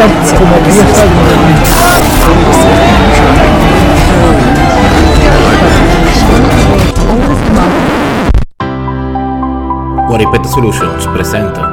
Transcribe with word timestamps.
Podcast 0.00 0.34
como 0.38 0.56
Guaripete 10.08 10.48
Solutions 10.48 11.06
presenta 11.12 11.68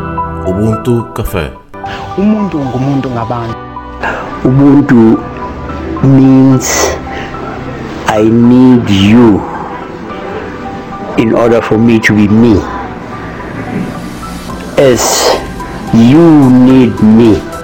Ubuntu 0.45 1.07
Café. 1.15 1.51
umuntu 2.17 2.59
ngumuntu 2.59 3.07
ngabantu. 3.15 3.55
Ubuntu 4.43 5.19
means 6.03 6.91
i 8.11 8.23
need 8.27 8.83
you 8.89 9.39
in 11.15 11.31
order 11.33 11.61
for 11.63 11.77
me 11.79 11.95
to 11.99 12.11
be 12.13 12.27
me. 12.27 12.59
As 14.75 15.31
you 15.95 16.49
need 16.67 16.91
me 17.01 17.56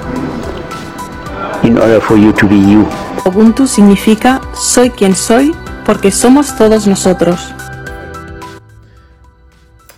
in 1.63 1.77
order 1.77 2.01
for 2.01 2.17
you 2.17 2.33
to 2.33 2.47
be 2.47 2.55
you 2.55 2.85
Ubuntu 3.25 3.67
significa 3.67 4.41
soy 4.53 4.89
quien 4.89 5.15
soy 5.15 5.53
porque 5.85 6.11
somos 6.11 6.55
todos 6.57 6.87
nosotros. 6.87 7.53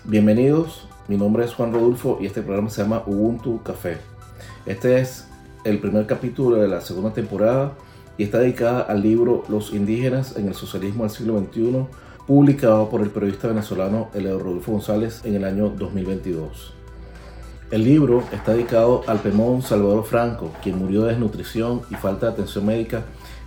Bienvenidos, 0.03 0.87
mi 1.07 1.17
nombre 1.17 1.43
es 1.45 1.53
Juan 1.53 1.73
Rodolfo 1.73 2.19
y 2.21 2.27
este 2.27 2.41
programa 2.41 2.69
se 2.69 2.83
llama 2.83 3.03
Ubuntu 3.07 3.61
Café. 3.63 3.97
Este 4.65 4.99
es 4.99 5.27
el 5.63 5.79
primer 5.79 6.05
capítulo 6.05 6.57
de 6.57 6.67
la 6.67 6.81
segunda 6.81 7.13
temporada 7.13 7.73
y 8.17 8.23
está 8.23 8.39
dedicada 8.39 8.81
al 8.81 9.01
libro 9.01 9.43
Los 9.49 9.73
indígenas 9.73 10.37
en 10.37 10.47
el 10.47 10.53
socialismo 10.53 11.03
del 11.03 11.11
siglo 11.11 11.39
XXI, 11.39 11.87
publicado 12.27 12.89
por 12.89 13.01
el 13.01 13.09
periodista 13.09 13.47
venezolano 13.47 14.09
Eleo 14.13 14.37
Rodolfo 14.37 14.71
González 14.71 15.21
en 15.23 15.35
el 15.35 15.43
año 15.43 15.69
2022. 15.69 16.73
El 17.71 17.83
libro 17.83 18.23
está 18.31 18.53
dedicado 18.53 19.01
al 19.07 19.19
Pemón 19.21 19.63
Salvador 19.63 20.03
Franco, 20.03 20.51
quien 20.61 20.77
murió 20.77 21.01
de 21.01 21.09
desnutrición 21.09 21.81
y 21.89 21.95
falta 21.95 22.27
de 22.27 22.33
atención 22.33 22.63
médica 22.63 23.05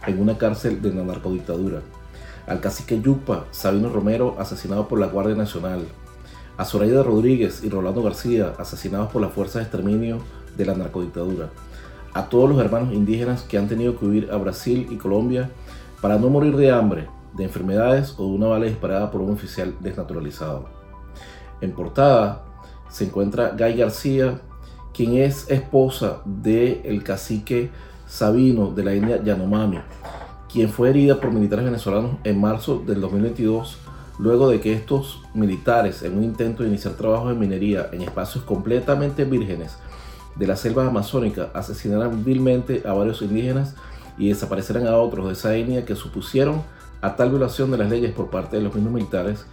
en 0.09 0.20
una 0.20 0.37
cárcel 0.37 0.83
de 0.83 0.92
la 0.92 1.05
narcodictadura. 1.05 1.83
Al 2.48 2.59
cacique 2.61 3.01
Yupa 3.01 3.45
Sabino 3.53 3.91
Romero, 3.91 4.34
asesinado 4.41 4.89
por 4.89 4.98
la 4.98 5.07
Guardia 5.07 5.37
Nacional. 5.37 5.87
A 6.57 6.65
Zoraida 6.65 7.05
Rodríguez 7.05 7.62
y 7.62 7.69
Rolando 7.69 8.03
García, 8.03 8.55
asesinados 8.59 9.12
por 9.12 9.23
las 9.23 9.33
fuerzas 9.33 9.55
de 9.55 9.62
exterminio 9.62 10.19
de 10.57 10.67
la 10.67 10.75
narcodictadura. 10.75 11.51
A 12.12 12.29
todos 12.29 12.51
los 12.51 12.59
hermanos 12.59 12.92
indígenas 12.92 13.42
que 13.42 13.57
han 13.57 13.69
tenido 13.69 13.97
que 13.97 14.05
huir 14.05 14.33
a 14.33 14.37
Brasil 14.37 14.89
y 14.91 14.97
Colombia 14.97 15.48
para 16.01 16.19
no 16.19 16.29
morir 16.29 16.57
de 16.57 16.73
hambre, 16.73 17.07
de 17.37 17.45
enfermedades 17.45 18.17
o 18.19 18.25
de 18.25 18.31
una 18.31 18.48
bala 18.48 18.67
disparada 18.67 19.12
por 19.12 19.20
un 19.20 19.33
oficial 19.33 19.77
desnaturalizado. 19.79 20.67
En 21.61 21.70
portada 21.70 22.48
se 22.89 23.05
encuentra 23.05 23.55
Guy 23.58 23.75
García, 23.75 24.41
quien 24.92 25.14
es 25.14 25.50
esposa 25.50 26.22
del 26.25 27.03
cacique 27.05 27.70
Sabino 28.06 28.70
de 28.70 28.84
la 28.84 28.95
India 28.95 29.22
Yanomami, 29.22 29.78
quien 30.50 30.70
fue 30.70 30.91
herida 30.91 31.20
por 31.20 31.30
militares 31.30 31.64
venezolanos 31.64 32.17
en 32.25 32.41
marzo 32.41 32.83
del 32.86 33.00
2022, 33.00 33.78
luego 34.19 34.48
de 34.48 34.61
que 34.61 34.72
estos 34.72 35.22
militares, 35.34 36.03
en 36.03 36.17
un 36.17 36.25
intento 36.25 36.62
de 36.62 36.70
iniciar 36.70 36.95
trabajos 36.95 37.28
de 37.28 37.39
minería 37.39 37.91
en 37.92 38.03
espacios 38.03 38.45
completamente 38.45 39.25
vírgenes 39.25 39.77
de 40.36 40.47
la 40.47 40.56
selva 40.56 40.86
amazónica, 40.86 41.50
asesinaran 41.55 42.25
vilmente 42.25 42.83
a 42.86 42.92
varios 42.92 43.23
indígenas 43.23 43.75
y 44.17 44.28
desaparecieran 44.28 44.86
a 44.86 44.97
otros 44.97 45.27
de 45.27 45.34
esa 45.34 45.55
etnia 45.55 45.84
que 45.84 45.95
supusieron 45.95 46.62
a 47.00 47.14
tal 47.14 47.30
violación 47.30 47.70
de 47.70 47.78
las 47.78 47.91
leyes 47.91 48.12
por 48.12 48.30
parte 48.30 48.56
de 48.56 48.62
los 48.62 48.75
mismos 48.75 48.92
militares 48.92 49.45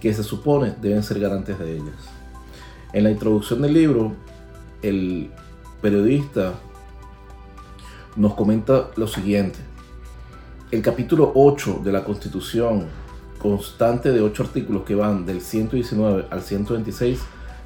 que 0.00 0.12
se 0.12 0.22
supone 0.22 0.74
deben 0.80 1.02
ser 1.02 1.18
garantes 1.18 1.58
de 1.58 1.76
ellas. 1.76 2.21
En 2.92 3.04
la 3.04 3.10
introducción 3.10 3.62
del 3.62 3.72
libro, 3.72 4.12
el 4.82 5.30
periodista 5.80 6.52
nos 8.16 8.34
comenta 8.34 8.90
lo 8.96 9.06
siguiente. 9.06 9.58
El 10.70 10.82
capítulo 10.82 11.32
8 11.34 11.80
de 11.82 11.90
la 11.90 12.04
Constitución, 12.04 12.88
constante 13.38 14.12
de 14.12 14.20
8 14.20 14.42
artículos 14.42 14.82
que 14.82 14.94
van 14.94 15.24
del 15.24 15.40
119 15.40 16.26
al 16.30 16.42
126, 16.42 17.20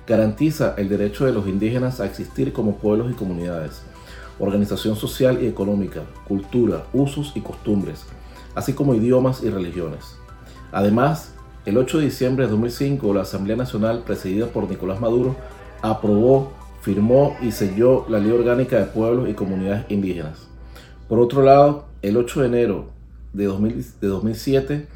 garantiza 0.06 0.74
el 0.76 0.88
derecho 0.88 1.26
de 1.26 1.32
los 1.32 1.48
indígenas 1.48 1.98
a 1.98 2.06
existir 2.06 2.52
como 2.52 2.76
pueblos 2.76 3.10
y 3.10 3.14
comunidades, 3.14 3.82
organización 4.38 4.94
social 4.94 5.42
y 5.42 5.48
económica, 5.48 6.02
cultura, 6.28 6.86
usos 6.92 7.32
y 7.34 7.40
costumbres, 7.40 8.04
así 8.54 8.74
como 8.74 8.94
idiomas 8.94 9.42
y 9.42 9.50
religiones. 9.50 10.18
Además, 10.70 11.35
el 11.66 11.76
8 11.76 11.98
de 11.98 12.04
diciembre 12.04 12.44
de 12.44 12.52
2005, 12.52 13.12
la 13.12 13.22
Asamblea 13.22 13.56
Nacional, 13.56 14.04
presidida 14.06 14.46
por 14.46 14.70
Nicolás 14.70 15.00
Maduro, 15.00 15.34
aprobó, 15.82 16.52
firmó 16.80 17.36
y 17.42 17.50
selló 17.50 18.06
la 18.08 18.20
Ley 18.20 18.30
Orgánica 18.30 18.78
de 18.78 18.84
Pueblos 18.84 19.28
y 19.28 19.34
Comunidades 19.34 19.84
Indígenas. 19.88 20.46
Por 21.08 21.18
otro 21.18 21.42
lado, 21.42 21.86
el 22.02 22.16
8 22.16 22.42
de 22.42 22.46
enero 22.46 22.90
de, 23.32 23.46
2000 23.46 23.84
de 24.00 24.06
2007, 24.06 24.86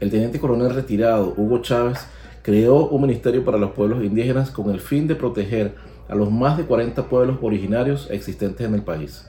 el 0.00 0.10
teniente 0.10 0.40
coronel 0.40 0.74
retirado 0.74 1.34
Hugo 1.36 1.58
Chávez 1.58 1.98
creó 2.42 2.86
un 2.86 3.02
ministerio 3.02 3.44
para 3.44 3.58
los 3.58 3.72
pueblos 3.72 4.02
indígenas 4.02 4.50
con 4.50 4.70
el 4.70 4.80
fin 4.80 5.06
de 5.06 5.16
proteger 5.16 5.74
a 6.08 6.14
los 6.14 6.30
más 6.30 6.56
de 6.56 6.64
40 6.64 7.06
pueblos 7.06 7.36
originarios 7.42 8.08
existentes 8.10 8.66
en 8.66 8.74
el 8.74 8.82
país. 8.82 9.28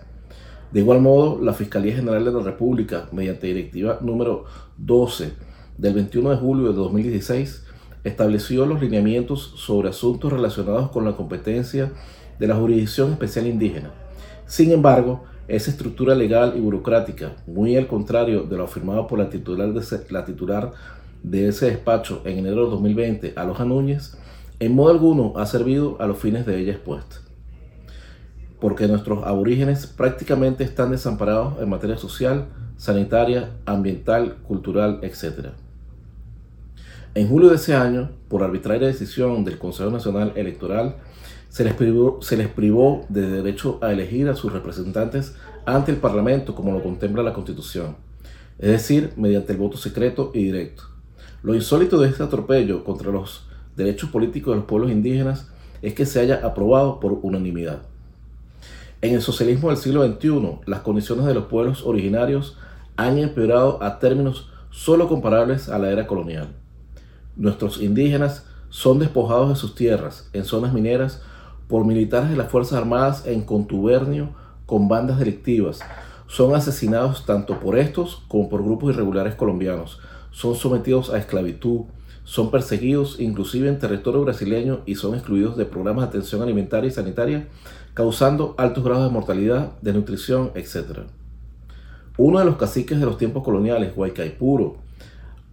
De 0.72 0.80
igual 0.80 1.02
modo, 1.02 1.42
la 1.42 1.54
Fiscalía 1.54 1.94
General 1.94 2.24
de 2.24 2.32
la 2.32 2.40
República, 2.40 3.08
mediante 3.12 3.48
directiva 3.48 4.00
número 4.02 4.46
12 4.78 5.55
del 5.78 5.94
21 5.94 6.32
de 6.32 6.38
julio 6.38 6.68
de 6.70 6.74
2016, 6.74 7.66
estableció 8.04 8.66
los 8.66 8.82
lineamientos 8.82 9.54
sobre 9.56 9.90
asuntos 9.90 10.32
relacionados 10.32 10.92
con 10.92 11.06
la 11.06 11.16
competencia 11.16 11.92
de 12.40 12.48
la 12.48 12.56
Jurisdicción 12.56 13.12
Especial 13.12 13.48
Indígena. 13.48 13.92
Sin 14.46 14.72
embargo, 14.72 15.24
esa 15.48 15.72
estructura 15.72 16.16
legal 16.16 16.54
y 16.56 16.60
burocrática, 16.60 17.34
muy 17.48 17.76
al 17.78 17.88
contrario 17.88 18.44
de 18.44 18.58
lo 18.58 18.64
afirmado 18.64 19.08
por 19.08 19.20
la 19.20 19.30
titular 19.30 19.74
de, 19.74 21.48
ese, 21.48 21.66
despacho 21.66 22.22
en 22.26 22.40
enero 22.40 22.66
de 22.66 22.72
2020, 22.72 23.34
Aloja 23.36 23.66
Núñez, 23.66 24.18
en 24.60 24.74
modo 24.76 24.92
alguno 24.92 25.34
ha 25.36 25.46
servido 25.46 25.98
a 26.00 26.08
los 26.08 26.18
fines 26.18 26.46
de 26.46 26.60
ella 26.60 26.74
expuesta. 26.74 27.18
Porque 28.60 28.88
nuestros 28.88 29.24
aborígenes 29.26 29.86
prácticamente 29.86 30.64
están 30.64 30.92
desamparados 30.92 31.62
en 31.62 31.70
materia 31.70 31.98
social, 31.98 32.46
sanitaria, 32.78 33.52
ambiental, 33.66 34.38
cultural, 34.48 35.00
etc. 35.04 35.50
En 37.16 37.30
julio 37.30 37.48
de 37.48 37.56
ese 37.56 37.74
año, 37.74 38.10
por 38.28 38.44
arbitraria 38.44 38.90
decisión 38.90 39.46
del 39.46 39.58
Consejo 39.58 39.90
Nacional 39.90 40.34
Electoral, 40.36 40.98
se 41.48 41.64
les, 41.64 41.74
privó, 41.74 42.22
se 42.22 42.36
les 42.36 42.50
privó 42.50 43.06
de 43.08 43.22
derecho 43.22 43.80
a 43.82 43.94
elegir 43.94 44.28
a 44.28 44.36
sus 44.36 44.52
representantes 44.52 45.34
ante 45.66 45.94
el 45.94 45.98
Parlamento 45.98 46.54
como 46.56 46.74
lo 46.74 46.84
contempla 46.84 47.24
la 47.24 47.32
Constitución, 47.32 47.96
es 48.60 48.70
decir, 48.70 49.14
mediante 49.16 49.54
el 49.54 49.60
voto 49.60 49.78
secreto 49.78 50.32
y 50.34 50.44
directo. 50.44 50.84
Lo 51.42 51.56
insólito 51.56 52.02
de 52.02 52.10
este 52.10 52.22
atropello 52.22 52.84
contra 52.84 53.12
los 53.12 53.48
derechos 53.78 54.10
políticos 54.10 54.52
de 54.52 54.58
los 54.58 54.66
pueblos 54.66 54.92
indígenas 54.92 55.48
es 55.82 55.94
que 55.94 56.06
se 56.06 56.20
haya 56.20 56.46
aprobado 56.46 57.00
por 57.00 57.20
unanimidad. 57.22 57.84
En 59.02 59.14
el 59.14 59.22
socialismo 59.22 59.70
del 59.70 59.78
siglo 59.78 60.06
XXI, 60.06 60.60
las 60.66 60.82
condiciones 60.82 61.26
de 61.26 61.34
los 61.34 61.46
pueblos 61.46 61.86
originarios 61.86 62.58
han 62.98 63.20
empeorado 63.20 63.82
a 63.82 64.00
términos 64.00 64.50
solo 64.70 65.08
comparables 65.08 65.70
a 65.70 65.80
la 65.80 65.92
era 65.92 66.08
colonial. 66.08 66.50
Nuestros 67.36 67.82
indígenas 67.82 68.46
son 68.70 69.00
despojados 69.00 69.50
de 69.50 69.56
sus 69.56 69.76
tierras 69.76 70.30
en 70.34 70.46
zonas 70.46 70.74
mineras 70.74 71.22
por 71.68 71.86
militares 71.86 72.30
de 72.30 72.38
las 72.38 72.50
Fuerzas 72.50 72.78
Armadas 72.78 73.26
en 73.26 73.42
contubernio 73.42 74.30
con 74.66 74.88
bandas 74.88 75.20
delictivas. 75.20 75.80
Son 76.28 76.56
asesinados 76.56 77.26
tanto 77.26 77.60
por 77.60 77.78
estos 77.78 78.24
como 78.28 78.50
por 78.50 78.64
grupos 78.64 78.94
irregulares 78.94 79.36
colombianos. 79.36 80.00
Son 80.32 80.56
sometidos 80.56 81.12
a 81.12 81.18
esclavitud, 81.18 81.82
son 82.24 82.52
perseguidos 82.52 83.20
inclusive 83.20 83.70
en 83.70 83.80
territorio 83.80 84.24
brasileño 84.24 84.80
y 84.86 84.96
son 84.96 85.14
excluidos 85.14 85.56
de 85.58 85.66
programas 85.66 86.06
de 86.06 86.10
atención 86.10 86.42
alimentaria 86.42 86.88
y 86.88 86.92
sanitaria, 86.92 87.48
causando 87.94 88.56
altos 88.58 88.84
grados 88.84 89.06
de 89.06 89.14
mortalidad, 89.14 89.74
desnutrición, 89.82 90.52
etc. 90.56 91.02
Uno 92.18 92.40
de 92.40 92.46
los 92.46 92.58
caciques 92.58 93.00
de 93.00 93.06
los 93.06 93.18
tiempos 93.18 93.44
coloniales, 93.44 93.94
Huaycaipuro, 93.96 94.85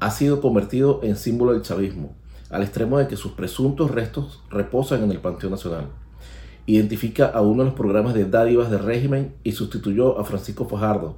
ha 0.02 0.10
sido 0.10 0.40
convertido 0.40 0.98
en 1.04 1.14
símbolo 1.14 1.52
del 1.52 1.62
chavismo, 1.62 2.12
al 2.50 2.64
extremo 2.64 2.98
de 2.98 3.06
que 3.06 3.16
sus 3.16 3.32
presuntos 3.32 3.92
restos 3.92 4.42
reposan 4.50 5.04
en 5.04 5.12
el 5.12 5.18
Panteón 5.18 5.52
Nacional. 5.52 5.86
Identifica 6.66 7.26
a 7.26 7.40
uno 7.40 7.62
de 7.62 7.70
los 7.70 7.78
programas 7.78 8.12
de 8.12 8.24
dádivas 8.24 8.68
del 8.68 8.82
régimen 8.82 9.32
y 9.44 9.52
sustituyó 9.52 10.18
a 10.18 10.24
Francisco 10.24 10.64
Fajardo, 10.64 11.14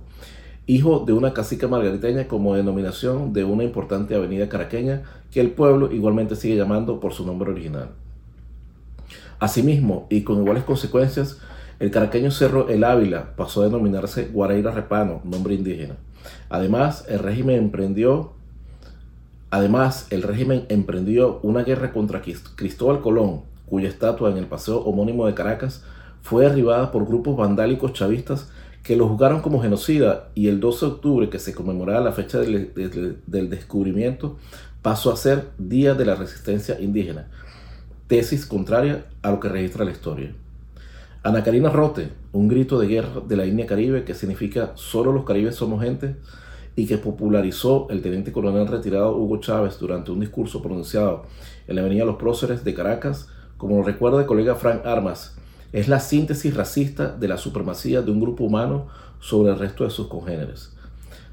hijo 0.66 1.02
de 1.06 1.14
una 1.14 1.32
cacica 1.32 1.66
margariteña 1.66 2.28
como 2.28 2.56
denominación 2.56 3.32
de 3.32 3.44
una 3.44 3.64
importante 3.64 4.16
avenida 4.16 4.50
caraqueña 4.50 5.04
que 5.30 5.40
el 5.40 5.52
pueblo 5.52 5.90
igualmente 5.90 6.36
sigue 6.36 6.56
llamando 6.56 7.00
por 7.00 7.14
su 7.14 7.24
nombre 7.24 7.52
original. 7.52 7.88
Asimismo, 9.38 10.06
y 10.10 10.24
con 10.24 10.42
iguales 10.42 10.64
consecuencias, 10.64 11.38
el 11.78 11.90
caraqueño 11.90 12.30
cerro 12.30 12.68
El 12.68 12.84
Ávila 12.84 13.34
pasó 13.34 13.62
a 13.62 13.64
denominarse 13.64 14.28
Guaraira 14.30 14.72
Repano, 14.72 15.22
nombre 15.24 15.54
indígena. 15.54 15.96
Además, 16.50 17.06
el 17.08 17.20
régimen 17.20 17.56
emprendió 17.56 18.34
Además, 19.54 20.08
el 20.10 20.24
régimen 20.24 20.66
emprendió 20.68 21.38
una 21.44 21.62
guerra 21.62 21.92
contra 21.92 22.22
Cristóbal 22.56 23.00
Colón, 23.00 23.42
cuya 23.66 23.88
estatua 23.88 24.32
en 24.32 24.36
el 24.36 24.46
paseo 24.46 24.78
homónimo 24.78 25.28
de 25.28 25.34
Caracas 25.34 25.84
fue 26.22 26.42
derribada 26.42 26.90
por 26.90 27.06
grupos 27.06 27.36
vandálicos 27.36 27.92
chavistas 27.92 28.50
que 28.82 28.96
lo 28.96 29.06
juzgaron 29.06 29.42
como 29.42 29.62
genocida 29.62 30.30
y 30.34 30.48
el 30.48 30.58
12 30.58 30.86
de 30.86 30.90
octubre, 30.90 31.28
que 31.28 31.38
se 31.38 31.54
conmemoraba 31.54 32.00
la 32.00 32.10
fecha 32.10 32.40
del, 32.40 33.22
del 33.28 33.48
descubrimiento, 33.48 34.38
pasó 34.82 35.12
a 35.12 35.16
ser 35.16 35.50
Día 35.56 35.94
de 35.94 36.04
la 36.04 36.16
Resistencia 36.16 36.80
Indígena, 36.80 37.28
tesis 38.08 38.46
contraria 38.46 39.06
a 39.22 39.30
lo 39.30 39.38
que 39.38 39.50
registra 39.50 39.84
la 39.84 39.92
historia. 39.92 40.34
Ana 41.22 41.44
Karina 41.44 41.70
Rote, 41.70 42.08
un 42.32 42.48
grito 42.48 42.80
de 42.80 42.88
guerra 42.88 43.20
de 43.24 43.36
la 43.36 43.46
India 43.46 43.66
Caribe 43.66 44.02
que 44.02 44.14
significa 44.14 44.72
solo 44.74 45.12
los 45.12 45.24
caribes 45.24 45.54
somos 45.54 45.80
gente 45.80 46.16
y 46.76 46.86
que 46.86 46.98
popularizó 46.98 47.86
el 47.90 48.02
teniente 48.02 48.32
coronel 48.32 48.66
retirado 48.66 49.16
Hugo 49.16 49.38
Chávez 49.38 49.78
durante 49.78 50.10
un 50.10 50.20
discurso 50.20 50.60
pronunciado 50.60 51.24
en 51.66 51.76
la 51.76 51.82
Avenida 51.82 52.04
Los 52.04 52.16
Próceres 52.16 52.64
de 52.64 52.74
Caracas, 52.74 53.28
como 53.56 53.76
lo 53.76 53.82
recuerda 53.82 54.20
el 54.20 54.26
colega 54.26 54.56
Frank 54.56 54.84
Armas, 54.84 55.36
es 55.72 55.88
la 55.88 56.00
síntesis 56.00 56.54
racista 56.54 57.08
de 57.08 57.28
la 57.28 57.36
supremacía 57.36 58.02
de 58.02 58.10
un 58.10 58.20
grupo 58.20 58.44
humano 58.44 58.86
sobre 59.20 59.52
el 59.52 59.58
resto 59.58 59.84
de 59.84 59.90
sus 59.90 60.08
congéneres. 60.08 60.72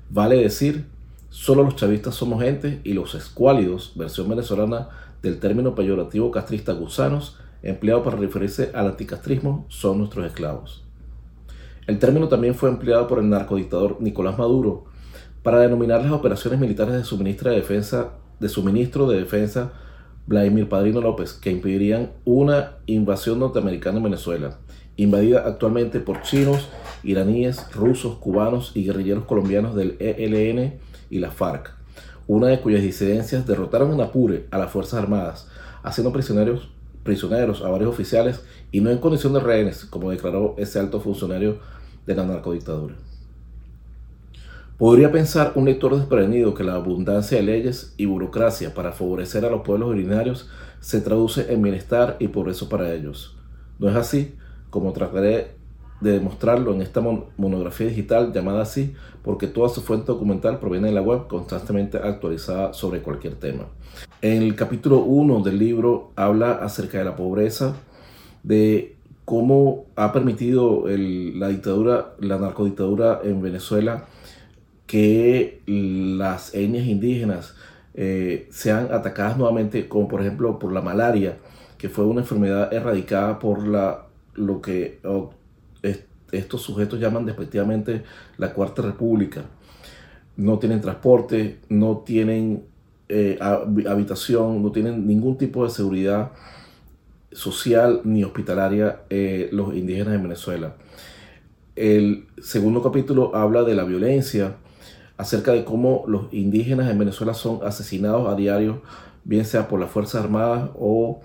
Vale 0.09 0.35
decir, 0.37 0.85
solo 1.29 1.63
los 1.63 1.75
chavistas 1.75 2.15
somos 2.15 2.41
gente 2.41 2.81
y 2.83 2.93
los 2.93 3.15
escuálidos, 3.15 3.93
versión 3.95 4.29
venezolana 4.29 4.89
del 5.21 5.39
término 5.39 5.75
peyorativo 5.75 6.31
castrista 6.31 6.73
gusanos, 6.73 7.37
empleado 7.63 8.03
para 8.03 8.17
referirse 8.17 8.71
al 8.73 8.87
anticastrismo, 8.87 9.65
son 9.69 9.99
nuestros 9.99 10.25
esclavos. 10.25 10.83
El 11.87 11.99
término 11.99 12.27
también 12.27 12.55
fue 12.55 12.69
empleado 12.69 13.07
por 13.07 13.19
el 13.19 13.29
narcodictador 13.29 13.97
Nicolás 14.01 14.37
Maduro 14.37 14.85
para 15.43 15.59
denominar 15.59 16.01
las 16.03 16.11
operaciones 16.11 16.59
militares 16.59 16.93
de 16.93 17.03
su, 17.03 17.17
de, 17.17 17.51
defensa, 17.51 18.11
de 18.39 18.49
su 18.49 18.63
ministro 18.63 19.07
de 19.07 19.17
Defensa, 19.17 19.71
Vladimir 20.27 20.69
Padrino 20.69 21.01
López, 21.01 21.33
que 21.33 21.51
impedirían 21.51 22.11
una 22.25 22.77
invasión 22.85 23.39
norteamericana 23.39 23.97
en 23.97 24.03
Venezuela, 24.03 24.57
invadida 24.97 25.43
actualmente 25.47 25.99
por 25.99 26.21
chinos, 26.21 26.69
iraníes, 27.03 27.73
rusos, 27.73 28.17
cubanos 28.17 28.71
y 28.75 28.85
guerrilleros 28.85 29.25
colombianos 29.25 29.75
del 29.75 29.97
ELN 29.99 30.79
y 31.09 31.19
la 31.19 31.31
FARC, 31.31 31.73
una 32.27 32.47
de 32.47 32.61
cuyas 32.61 32.83
disidencias 32.83 33.47
derrotaron 33.47 33.91
en 33.93 34.01
Apure 34.01 34.45
a 34.51 34.57
las 34.57 34.71
Fuerzas 34.71 35.01
Armadas, 35.01 35.47
haciendo 35.83 36.13
prisioneros 36.13 36.69
prisioneros 37.03 37.63
a 37.63 37.69
varios 37.69 37.89
oficiales 37.89 38.43
y 38.71 38.81
no 38.81 38.89
en 38.89 38.99
condición 38.99 39.33
de 39.33 39.39
rehenes, 39.39 39.85
como 39.85 40.11
declaró 40.11 40.55
ese 40.57 40.79
alto 40.79 41.01
funcionario 41.01 41.59
de 42.05 42.15
la 42.15 42.25
narcodictadura. 42.25 42.95
Podría 44.81 45.11
pensar 45.11 45.51
un 45.53 45.65
lector 45.65 45.95
desprevenido 45.95 46.55
que 46.55 46.63
la 46.63 46.73
abundancia 46.73 47.37
de 47.37 47.43
leyes 47.43 47.93
y 47.97 48.07
burocracia 48.07 48.73
para 48.73 48.93
favorecer 48.93 49.45
a 49.45 49.51
los 49.51 49.61
pueblos 49.61 49.89
originarios 49.89 50.49
se 50.79 51.01
traduce 51.01 51.53
en 51.53 51.61
bienestar 51.61 52.15
y 52.17 52.29
progreso 52.29 52.67
para 52.67 52.91
ellos. 52.91 53.37
No 53.77 53.91
es 53.91 53.95
así, 53.95 54.33
como 54.71 54.91
trataré 54.91 55.51
de 55.99 56.13
demostrarlo 56.13 56.73
en 56.73 56.81
esta 56.81 56.99
monografía 57.37 57.89
digital 57.89 58.33
llamada 58.33 58.63
así, 58.63 58.95
porque 59.21 59.45
toda 59.45 59.69
su 59.69 59.81
fuente 59.81 60.07
documental 60.07 60.57
proviene 60.57 60.87
de 60.87 60.95
la 60.95 61.03
web 61.03 61.27
constantemente 61.27 61.99
actualizada 61.99 62.73
sobre 62.73 63.03
cualquier 63.03 63.35
tema. 63.35 63.65
En 64.23 64.41
el 64.41 64.55
capítulo 64.55 65.03
1 65.03 65.43
del 65.43 65.59
libro 65.59 66.09
habla 66.15 66.53
acerca 66.53 66.97
de 66.97 67.05
la 67.05 67.15
pobreza, 67.15 67.75
de 68.41 68.95
cómo 69.25 69.85
ha 69.95 70.11
permitido 70.11 70.85
la 70.87 71.49
dictadura, 71.49 72.15
la 72.19 72.39
narcodictadura 72.39 73.21
en 73.23 73.43
Venezuela, 73.43 74.07
que 74.91 75.61
las 75.67 76.53
etnias 76.53 76.85
indígenas 76.85 77.55
eh, 77.93 78.49
sean 78.51 78.89
atacadas 78.91 79.37
nuevamente, 79.37 79.87
como 79.87 80.09
por 80.09 80.19
ejemplo 80.19 80.59
por 80.59 80.73
la 80.73 80.81
malaria, 80.81 81.37
que 81.77 81.87
fue 81.87 82.03
una 82.03 82.19
enfermedad 82.19 82.73
erradicada 82.73 83.39
por 83.39 83.65
la, 83.65 84.07
lo 84.33 84.61
que 84.61 84.99
estos 86.33 86.61
sujetos 86.61 86.99
llaman 86.99 87.25
despectivamente 87.25 88.03
la 88.37 88.51
Cuarta 88.51 88.81
República. 88.81 89.45
No 90.35 90.59
tienen 90.59 90.81
transporte, 90.81 91.59
no 91.69 91.99
tienen 91.99 92.65
eh, 93.07 93.39
habitación, 93.41 94.61
no 94.61 94.73
tienen 94.73 95.07
ningún 95.07 95.37
tipo 95.37 95.63
de 95.63 95.69
seguridad 95.69 96.33
social 97.31 98.01
ni 98.03 98.25
hospitalaria 98.25 99.03
eh, 99.09 99.47
los 99.53 99.73
indígenas 99.73 100.15
en 100.15 100.23
Venezuela. 100.23 100.75
El 101.77 102.25
segundo 102.41 102.83
capítulo 102.83 103.33
habla 103.33 103.63
de 103.63 103.73
la 103.73 103.85
violencia, 103.85 104.57
acerca 105.21 105.51
de 105.51 105.63
cómo 105.63 106.03
los 106.07 106.33
indígenas 106.33 106.89
en 106.89 106.97
Venezuela 106.97 107.35
son 107.35 107.59
asesinados 107.63 108.27
a 108.27 108.35
diario, 108.35 108.81
bien 109.23 109.45
sea 109.45 109.67
por 109.67 109.79
las 109.79 109.91
Fuerzas 109.91 110.23
Armadas 110.23 110.71
o 110.73 111.21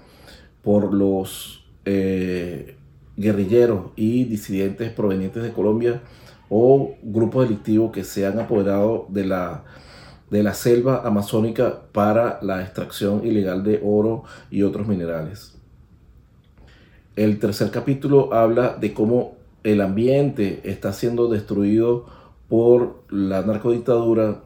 por 0.62 0.92
los 0.92 1.64
eh, 1.86 2.76
guerrilleros 3.16 3.92
y 3.96 4.24
disidentes 4.24 4.92
provenientes 4.92 5.42
de 5.42 5.50
Colombia 5.50 6.02
o 6.50 6.94
grupos 7.02 7.44
delictivos 7.48 7.90
que 7.90 8.04
se 8.04 8.26
han 8.26 8.38
apoderado 8.38 9.06
de 9.08 9.24
la, 9.24 9.64
de 10.30 10.42
la 10.42 10.52
selva 10.52 11.00
amazónica 11.02 11.84
para 11.92 12.38
la 12.42 12.60
extracción 12.60 13.26
ilegal 13.26 13.64
de 13.64 13.80
oro 13.82 14.24
y 14.50 14.62
otros 14.62 14.86
minerales. 14.86 15.56
El 17.16 17.38
tercer 17.38 17.70
capítulo 17.70 18.34
habla 18.34 18.76
de 18.78 18.92
cómo 18.92 19.36
el 19.64 19.80
ambiente 19.80 20.60
está 20.64 20.92
siendo 20.92 21.28
destruido 21.28 22.25
por 22.48 23.04
la 23.10 23.42
narcodictadura 23.42 24.42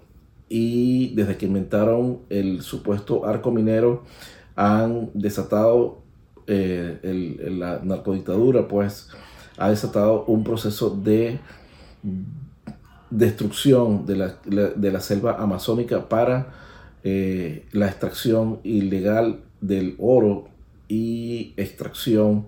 y 0.49 1.15
desde 1.15 1.37
que 1.37 1.47
inventaron 1.47 2.21
el 2.29 2.63
supuesto 2.63 3.25
arco 3.27 3.51
minero 3.51 4.05
han 4.57 5.11
desatado 5.15 6.03
eh, 6.47 7.47
la 7.51 7.81
narcodictadura 7.83 8.67
pues 8.67 9.09
ha 9.59 9.69
desatado 9.71 10.25
un 10.25 10.43
proceso 10.43 10.91
de 10.91 11.39
destrucción 13.11 14.07
de 14.07 14.17
la, 14.91 15.01
selva 15.01 15.37
amazónica 15.39 16.09
para 16.09 16.49
eh, 17.05 17.67
la 17.73 17.87
extracción 17.87 18.61
ilegal 18.63 19.41
del 19.61 19.97
oro 19.99 20.49
y 20.89 21.53
extracción 21.57 22.47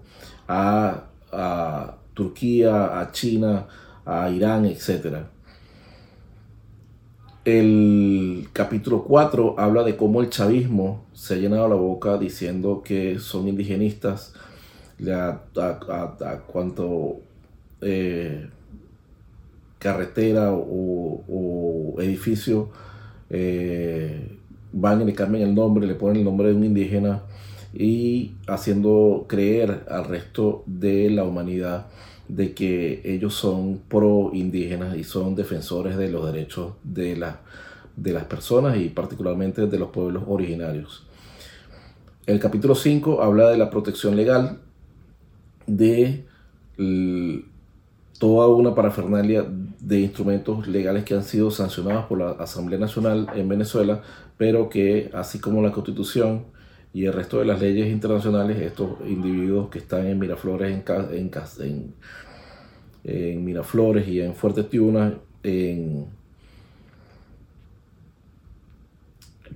a, 0.49 1.04
a 1.31 1.96
Turquía, 2.14 3.00
a 3.00 3.12
China, 3.12 3.66
a 4.04 4.31
Irán, 4.31 4.64
etc. 4.66 5.26
El 7.44 8.48
capítulo 8.52 9.02
4 9.02 9.56
habla 9.58 9.82
de 9.82 9.96
cómo 9.96 10.20
el 10.20 10.30
chavismo 10.30 11.04
se 11.12 11.34
ha 11.34 11.36
llenado 11.38 11.68
la 11.68 11.74
boca 11.74 12.16
diciendo 12.16 12.82
que 12.84 13.18
son 13.18 13.48
indigenistas. 13.48 14.34
A, 15.11 15.40
a, 15.56 16.38
cuanto 16.46 17.16
eh, 17.80 18.46
carretera 19.80 20.52
o, 20.52 21.96
edificio 21.99 22.68
eh, 23.28 24.38
van 24.72 25.02
y 25.02 25.04
le 25.06 25.12
cambian 25.12 25.42
el 25.42 25.54
nombre, 25.56 25.88
le 25.88 25.96
ponen 25.96 26.18
el 26.18 26.25
nombre 26.25 26.49
de 26.49 26.54
un 26.54 26.62
indígena 26.62 27.22
y 27.75 28.37
haciendo 28.46 29.26
creer 29.28 29.84
al 29.88 30.04
resto 30.04 30.62
de 30.66 31.11
la 31.11 31.25
humanidad 31.25 31.87
de 32.29 32.55
que 32.55 33.02
ellos 33.05 33.35
son 33.35 33.81
pro 33.88 34.31
indígenas 34.33 34.97
y 34.97 35.05
son 35.05 35.35
defensores 35.35 35.97
de 35.97 36.11
los 36.11 36.25
derechos 36.33 36.75
de, 36.83 37.14
de 37.97 38.12
las 38.12 38.25
personas 38.25 38.76
y 38.76 38.88
particularmente 38.88 39.67
de 39.67 39.79
los 39.79 39.91
pueblos 39.91 40.25
originarios. 40.26 41.07
El 42.26 42.38
capítulo 42.38 42.75
5 42.75 43.23
habla 43.23 43.50
de 43.50 43.59
la 43.59 43.69
protección 43.69 44.17
legal 44.17 44.61
de 45.67 46.25
toda 48.19 48.49
una 48.49 48.75
parafernalia 48.75 49.45
de 49.81 50.00
instrumentos 50.00 50.69
legales 50.69 51.05
que 51.05 51.14
han 51.14 51.25
sido 51.25 51.50
sancionados 51.50 52.05
por 52.07 52.19
la 52.19 52.31
Asamblea 52.31 52.79
Nacional 52.79 53.29
en 53.35 53.49
Venezuela, 53.49 54.02
pero 54.38 54.69
que 54.69 55.11
así 55.12 55.41
como 55.41 55.61
la 55.61 55.73
Constitución 55.73 56.45
y 56.94 57.06
el 57.06 57.12
resto 57.12 57.38
de 57.38 57.46
las 57.46 57.61
leyes 57.61 57.88
internacionales, 57.90 58.61
estos 58.61 58.99
individuos 59.06 59.70
que 59.70 59.78
están 59.78 60.06
en 60.06 60.18
Miraflores, 60.18 60.70
en, 60.70 60.84
en, 61.61 61.94
en 63.04 63.44
Miraflores 63.44 64.06
y 64.08 64.20
en 64.20 64.34
Fuerte 64.34 64.64
Tiuna, 64.64 65.14
en, 65.42 66.06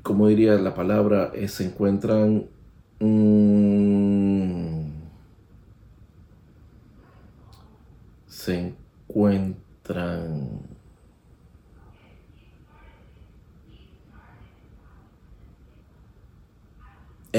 ¿cómo 0.03 0.29
diría 0.29 0.55
la 0.55 0.75
palabra? 0.75 1.33
Eh, 1.35 1.49
se 1.49 1.65
encuentran 1.65 2.47
mm, 3.01 4.87
se 8.29 8.75
encuentran 9.09 10.46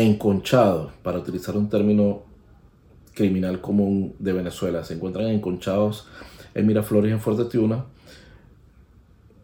enconchados, 0.02 0.92
para 1.04 1.20
utilizar 1.20 1.56
un 1.58 1.70
término 1.70 2.24
criminal 3.14 3.62
común 3.62 4.16
de 4.20 4.34
Venezuela. 4.34 4.84
Se 4.84 4.94
encuentran 4.94 5.28
enconchados 5.28 6.08
en 6.54 6.68
Miraflores 6.68 7.10
y 7.10 7.14
en 7.14 7.20
Fuerte 7.20 7.46
Tiuna. 7.46 7.86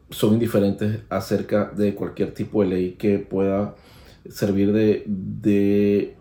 Son 0.10 0.34
indiferentes 0.34 1.02
acerca 1.10 1.72
de 1.76 1.96
cualquier 1.96 2.34
tipo 2.34 2.62
de 2.62 2.70
ley 2.70 2.92
que 2.94 3.20
pueda 3.20 3.76
servir 4.30 4.72
de, 4.72 6.16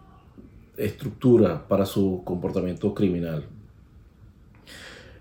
estructura 0.77 1.69
para 1.69 1.85
su 1.85 2.23
comportamiento 2.25 2.95
criminal. 2.95 3.45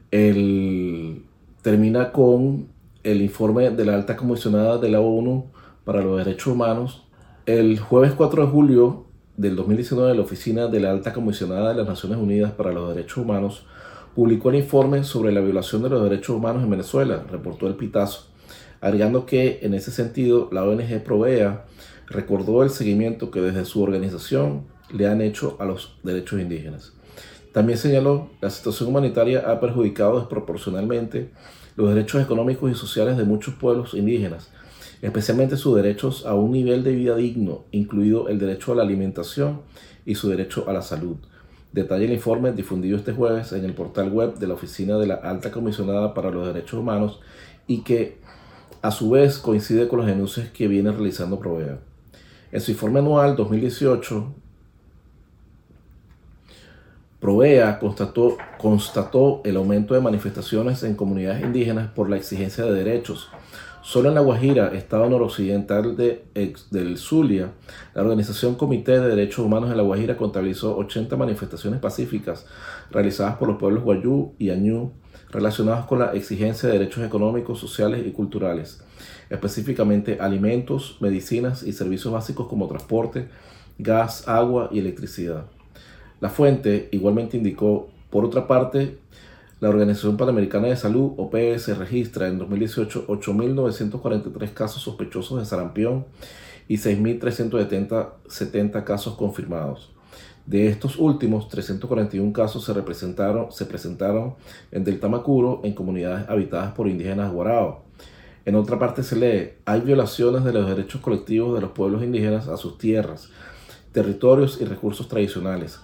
el, 0.10 1.24
termina 1.62 2.12
con 2.12 2.68
el 3.04 3.22
informe 3.22 3.70
de 3.72 3.86
la 3.86 3.96
alta 3.96 4.16
comisionada 4.16 4.78
de 4.78 4.90
la 4.90 5.02
ONU 5.02 5.46
para 5.84 6.02
los 6.02 6.18
Derechos 6.18 6.48
Humanos. 6.48 7.04
El 7.52 7.80
jueves 7.80 8.14
4 8.16 8.46
de 8.46 8.50
julio 8.50 9.08
del 9.36 9.58
2019, 9.58 10.16
la 10.16 10.22
Oficina 10.22 10.68
de 10.68 10.80
la 10.80 10.92
Alta 10.92 11.12
Comisionada 11.12 11.72
de 11.72 11.76
las 11.76 11.86
Naciones 11.86 12.18
Unidas 12.18 12.54
para 12.54 12.72
los 12.72 12.96
Derechos 12.96 13.18
Humanos 13.18 13.66
publicó 14.16 14.52
el 14.52 14.56
informe 14.56 15.04
sobre 15.04 15.34
la 15.34 15.42
violación 15.42 15.84
de 15.84 15.90
los 15.90 16.02
derechos 16.02 16.34
humanos 16.38 16.64
en 16.64 16.70
Venezuela, 16.70 17.26
reportó 17.30 17.68
el 17.68 17.76
Pitazo, 17.76 18.28
agregando 18.80 19.26
que 19.26 19.60
en 19.64 19.74
ese 19.74 19.92
sentido 19.92 20.48
la 20.54 20.64
ONG 20.64 21.04
Provea 21.04 21.66
recordó 22.08 22.64
el 22.64 22.70
seguimiento 22.70 23.32
que 23.32 23.42
desde 23.42 23.66
su 23.66 23.84
organización 23.84 24.64
le 24.90 25.10
han 25.10 25.20
hecho 25.20 25.58
a 25.60 25.66
los 25.66 26.00
derechos 26.04 26.40
indígenas. 26.40 26.94
También 27.52 27.78
señaló 27.78 28.30
la 28.40 28.50
situación 28.50 28.88
humanitaria 28.88 29.44
ha 29.52 29.60
perjudicado 29.60 30.20
desproporcionalmente 30.20 31.32
los 31.76 31.94
derechos 31.94 32.24
económicos 32.24 32.72
y 32.72 32.76
sociales 32.76 33.18
de 33.18 33.26
muchos 33.26 33.56
pueblos 33.56 33.94
indígenas, 33.94 34.50
especialmente 35.02 35.58
sus 35.58 35.76
derechos 35.76 36.26
a 36.26 36.36
un 36.36 36.52
nivel 36.52 36.84
de 36.84 36.94
vida 36.94 37.16
digno, 37.16 37.66
incluido 37.72 38.30
el 38.30 38.40
derecho 38.40 38.72
a 38.72 38.76
la 38.76 38.84
alimentación 38.84 39.62
y 40.06 40.16
su 40.16 40.30
derecho 40.30 40.66
a 40.68 40.74
la 40.74 40.82
salud. 40.82 41.18
Detalla 41.72 42.06
el 42.06 42.14
informe 42.14 42.52
difundido 42.52 42.98
este 42.98 43.14
jueves 43.14 43.52
en 43.54 43.64
el 43.64 43.74
portal 43.74 44.10
web 44.12 44.38
de 44.38 44.48
la 44.48 44.56
Oficina 44.56 44.98
de 44.98 45.08
la 45.08 45.16
Alta 45.16 45.52
Comisionada 45.52 46.14
para 46.14 46.30
los 46.30 46.46
Derechos 46.46 46.80
Humanos 46.80 47.22
y 47.66 47.82
que 47.82 48.20
a 48.82 48.92
su 48.92 49.12
vez 49.12 49.38
coincide 49.38 49.88
con 49.88 50.00
las 50.00 50.08
denuncias 50.08 50.50
que 50.50 50.68
viene 50.68 50.92
realizando 50.92 51.40
Provea. 51.40 51.80
En 52.52 52.60
su 52.62 52.72
informe 52.72 53.00
anual 53.00 53.36
2018, 53.36 54.34
Provea 57.22 57.80
constató, 57.80 58.36
constató 58.58 59.42
el 59.46 59.56
aumento 59.56 59.94
de 59.94 60.02
manifestaciones 60.02 60.84
en 60.84 60.96
comunidades 60.96 61.44
indígenas 61.44 61.90
por 61.92 62.10
la 62.10 62.18
exigencia 62.18 62.66
de 62.66 62.74
derechos, 62.74 63.30
Solo 63.84 64.10
en 64.10 64.16
La 64.16 64.22
Guajira, 64.22 64.68
estado 64.76 65.10
noroccidental 65.10 65.98
de, 65.98 66.24
del 66.70 66.98
Zulia, 67.00 67.52
la 67.96 68.04
organización 68.04 68.54
Comité 68.54 69.00
de 69.00 69.08
Derechos 69.08 69.44
Humanos 69.44 69.72
de 69.72 69.76
La 69.76 69.82
Guajira 69.82 70.18
contabilizó 70.18 70.78
80 70.78 71.18
manifestaciones 71.18 71.80
pacíficas 71.80 72.46
realizadas 72.92 73.38
por 73.38 73.48
los 73.48 73.58
pueblos 73.58 73.84
Guayú 73.84 74.34
y 74.38 74.52
Añú 74.52 74.92
relacionadas 75.32 75.86
con 75.88 75.98
la 75.98 76.14
exigencia 76.14 76.70
de 76.70 76.78
derechos 76.78 77.04
económicos, 77.04 77.60
sociales 77.60 78.06
y 78.06 78.12
culturales, 78.12 78.84
específicamente 79.32 80.20
alimentos, 80.20 80.98
medicinas 81.00 81.64
y 81.64 81.74
servicios 81.74 82.14
básicos 82.14 82.48
como 82.48 82.68
transporte, 82.68 83.30
gas, 83.80 84.28
agua 84.28 84.70
y 84.72 84.78
electricidad. 84.78 85.46
La 86.22 86.30
fuente 86.30 86.88
igualmente 86.92 87.36
indicó, 87.36 87.90
por 88.12 88.24
otra 88.24 88.48
parte, 88.48 89.00
la 89.60 89.70
Organización 89.70 90.18
Panamericana 90.18 90.68
de 90.68 90.76
Salud, 90.76 91.14
OPS, 91.18 91.76
registra 91.80 92.28
en 92.28 92.38
2018 92.38 93.08
8.943 93.08 94.54
casos 94.54 94.84
sospechosos 94.84 95.40
de 95.40 95.46
sarampión 95.46 96.06
y 96.68 96.78
6.370 96.78 98.84
casos 98.84 99.16
confirmados. 99.16 99.94
De 100.46 100.68
estos 100.68 101.00
últimos, 101.00 101.50
341 101.50 102.34
casos 102.34 102.66
se, 102.66 103.66
presentaron 103.66 104.36
en 104.72 104.84
Delta 104.84 105.08
Macuro, 105.08 105.62
en 105.64 105.74
comunidades 105.74 106.30
habitadas 106.30 106.74
por 106.74 106.88
indígenas 106.88 107.32
guarao. 107.32 107.82
En 108.46 108.54
otra 108.54 108.78
parte 108.78 109.02
se 109.02 109.16
lee, 109.16 109.54
hay 109.66 109.82
violaciones 109.82 110.44
de 110.44 110.54
los 110.54 110.70
derechos 110.70 111.02
colectivos 111.02 111.56
de 111.56 111.62
los 111.62 111.72
pueblos 111.72 112.04
indígenas 112.04 112.48
a 112.48 112.58
sus 112.58 112.78
tierras, 112.78 113.30
territorios 113.92 114.62
y 114.62 114.66
recursos 114.66 115.08
tradicionales 115.08 115.80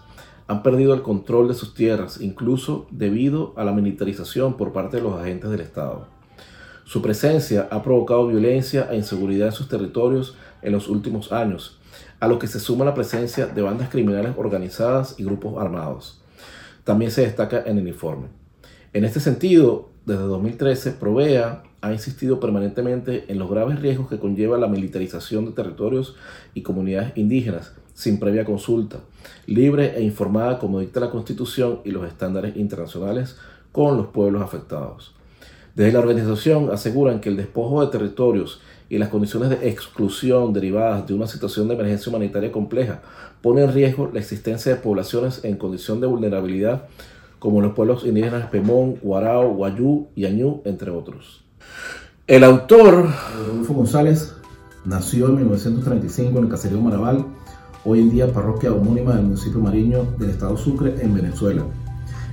han 0.48 0.64
perdido 0.64 0.94
el 0.94 1.02
control 1.02 1.48
de 1.48 1.54
sus 1.54 1.74
tierras, 1.74 2.22
incluso 2.22 2.88
debido 2.90 3.54
a 3.58 3.66
la 3.66 3.74
militarización 3.74 4.56
por 4.56 4.72
parte 4.72 4.98
de 4.98 5.04
los 5.04 5.20
agentes 5.20 5.50
del 5.50 5.62
Estado. 5.62 6.08
Su 6.86 7.02
presencia 7.02 7.68
ha 7.70 7.84
provocado 7.84 8.28
violencia 8.28 8.88
e 8.90 8.96
inseguridad 8.96 9.50
en 9.50 9.54
sus 9.54 9.68
territorios 9.68 10.36
en 10.62 10.72
los 10.72 10.88
últimos 10.88 11.34
años, 11.34 11.80
a 12.22 12.28
lo 12.28 12.40
que 12.40 12.48
se 12.48 12.62
suma 12.62 12.86
la 12.86 12.94
presencia 12.94 13.46
de 13.46 13.62
bandas 13.62 13.90
criminales 13.90 14.34
organizadas 14.38 15.16
y 15.18 15.26
grupos 15.26 15.62
armados. 15.62 16.22
También 16.86 17.12
se 17.12 17.24
destaca 17.24 17.64
en 17.66 17.78
el 17.78 17.88
informe. 17.90 18.28
En 18.94 19.04
este 19.04 19.20
sentido, 19.20 19.90
desde 20.06 20.24
2013, 20.24 20.92
Provea 20.94 21.64
ha 21.82 21.92
insistido 21.92 22.40
permanentemente 22.40 23.26
en 23.28 23.38
los 23.38 23.50
graves 23.50 23.82
riesgos 23.82 24.10
que 24.10 24.18
conlleva 24.18 24.58
la 24.58 24.68
militarización 24.68 25.46
de 25.46 25.52
territorios 25.52 26.16
y 26.54 26.62
comunidades 26.62 27.12
indígenas 27.18 27.76
sin 27.94 28.20
previa 28.20 28.46
consulta, 28.46 29.00
libre 29.46 29.98
e 29.98 30.02
informada 30.02 30.60
como 30.60 30.80
dicta 30.80 31.00
la 31.00 31.10
Constitución 31.10 31.82
y 31.84 31.92
los 31.92 32.08
estándares 32.08 32.56
internacionales 32.56 33.38
con 33.72 33.98
los 33.98 34.08
pueblos 34.08 34.42
afectados. 34.42 35.14
Desde 35.76 35.92
la 35.92 36.00
organización 36.00 36.72
aseguran 36.72 37.22
que 37.22 37.30
el 37.30 37.38
despojo 37.38 37.86
de 37.86 37.92
territorios 37.92 38.62
y 38.90 38.98
las 38.98 39.10
condiciones 39.10 39.50
de 39.50 39.70
exclusión 39.70 40.54
derivadas 40.54 41.06
de 41.08 41.14
una 41.14 41.28
situación 41.28 41.68
de 41.68 41.76
emergencia 41.76 42.10
humanitaria 42.10 42.52
compleja 42.52 43.02
ponen 43.42 43.66
en 43.66 43.74
riesgo 43.74 44.10
la 44.12 44.20
existencia 44.20 44.74
de 44.74 44.82
poblaciones 44.82 45.44
en 45.44 45.58
condición 45.58 46.02
de 46.02 46.08
vulnerabilidad 46.08 46.88
como 47.40 47.62
los 47.62 47.74
pueblos 47.74 48.06
indígenas 48.06 48.50
Pemón, 48.50 48.96
Guarao, 49.02 49.54
Guayú 49.54 50.08
y 50.16 50.26
Añú, 50.26 50.62
entre 50.66 50.90
otros. 50.90 51.44
El 52.26 52.44
autor, 52.44 53.08
Rodolfo 53.48 53.74
González, 53.74 54.36
nació 54.86 55.28
en 55.28 55.36
1935 55.36 56.38
en 56.38 56.44
el 56.44 56.50
caserío 56.50 56.82
Maraval 56.82 57.26
hoy 57.90 58.02
en 58.02 58.10
día 58.10 58.34
parroquia 58.34 58.74
homónima 58.74 59.16
del 59.16 59.24
municipio 59.24 59.62
Mariño 59.62 60.04
del 60.20 60.32
estado 60.32 60.58
Sucre 60.58 60.96
en 61.02 61.14
Venezuela. 61.14 61.64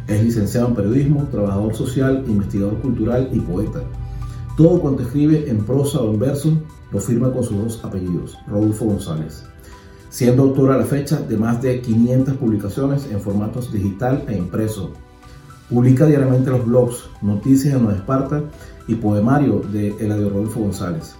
Es 0.08 0.20
licenciado 0.20 0.66
en 0.66 0.74
periodismo, 0.74 1.28
trabajador 1.30 1.76
social, 1.76 2.24
investigador 2.26 2.80
cultural 2.80 3.28
y 3.32 3.38
poeta. 3.38 3.80
Todo 4.56 4.80
cuanto 4.80 5.04
escribe 5.04 5.48
en 5.48 5.64
prosa 5.64 6.00
o 6.00 6.12
en 6.12 6.18
verso 6.18 6.58
lo 6.90 6.98
firma 6.98 7.32
con 7.32 7.44
sus 7.44 7.56
dos 7.56 7.84
apellidos, 7.84 8.36
Rodolfo 8.48 8.86
González, 8.86 9.44
siendo 10.10 10.42
autor 10.42 10.72
a 10.72 10.78
la 10.78 10.84
fecha 10.84 11.20
de 11.20 11.36
más 11.36 11.62
de 11.62 11.80
500 11.80 12.36
publicaciones 12.36 13.06
en 13.12 13.20
formatos 13.20 13.72
digital 13.72 14.24
e 14.26 14.36
impreso. 14.36 14.90
Publica 15.70 16.06
diariamente 16.06 16.50
los 16.50 16.66
blogs 16.66 17.04
Noticias 17.22 17.74
de 17.74 17.80
Nueva 17.80 17.96
Esparta 17.96 18.42
y 18.88 18.96
Poemario 18.96 19.62
de 19.72 19.96
Eladio 20.00 20.30
Rodolfo 20.30 20.58
González. 20.58 21.14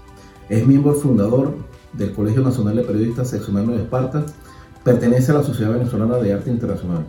Es 0.48 0.66
miembro 0.66 0.92
fundador 0.94 1.54
del 1.96 2.12
Colegio 2.12 2.42
Nacional 2.42 2.76
de 2.76 2.82
Periodistas 2.82 3.28
Seccional 3.28 3.66
de 3.66 3.82
Esparta, 3.82 4.24
pertenece 4.82 5.32
a 5.32 5.36
la 5.36 5.42
Sociedad 5.42 5.72
Venezolana 5.72 6.18
de 6.18 6.32
Arte 6.32 6.50
Internacional. 6.50 7.04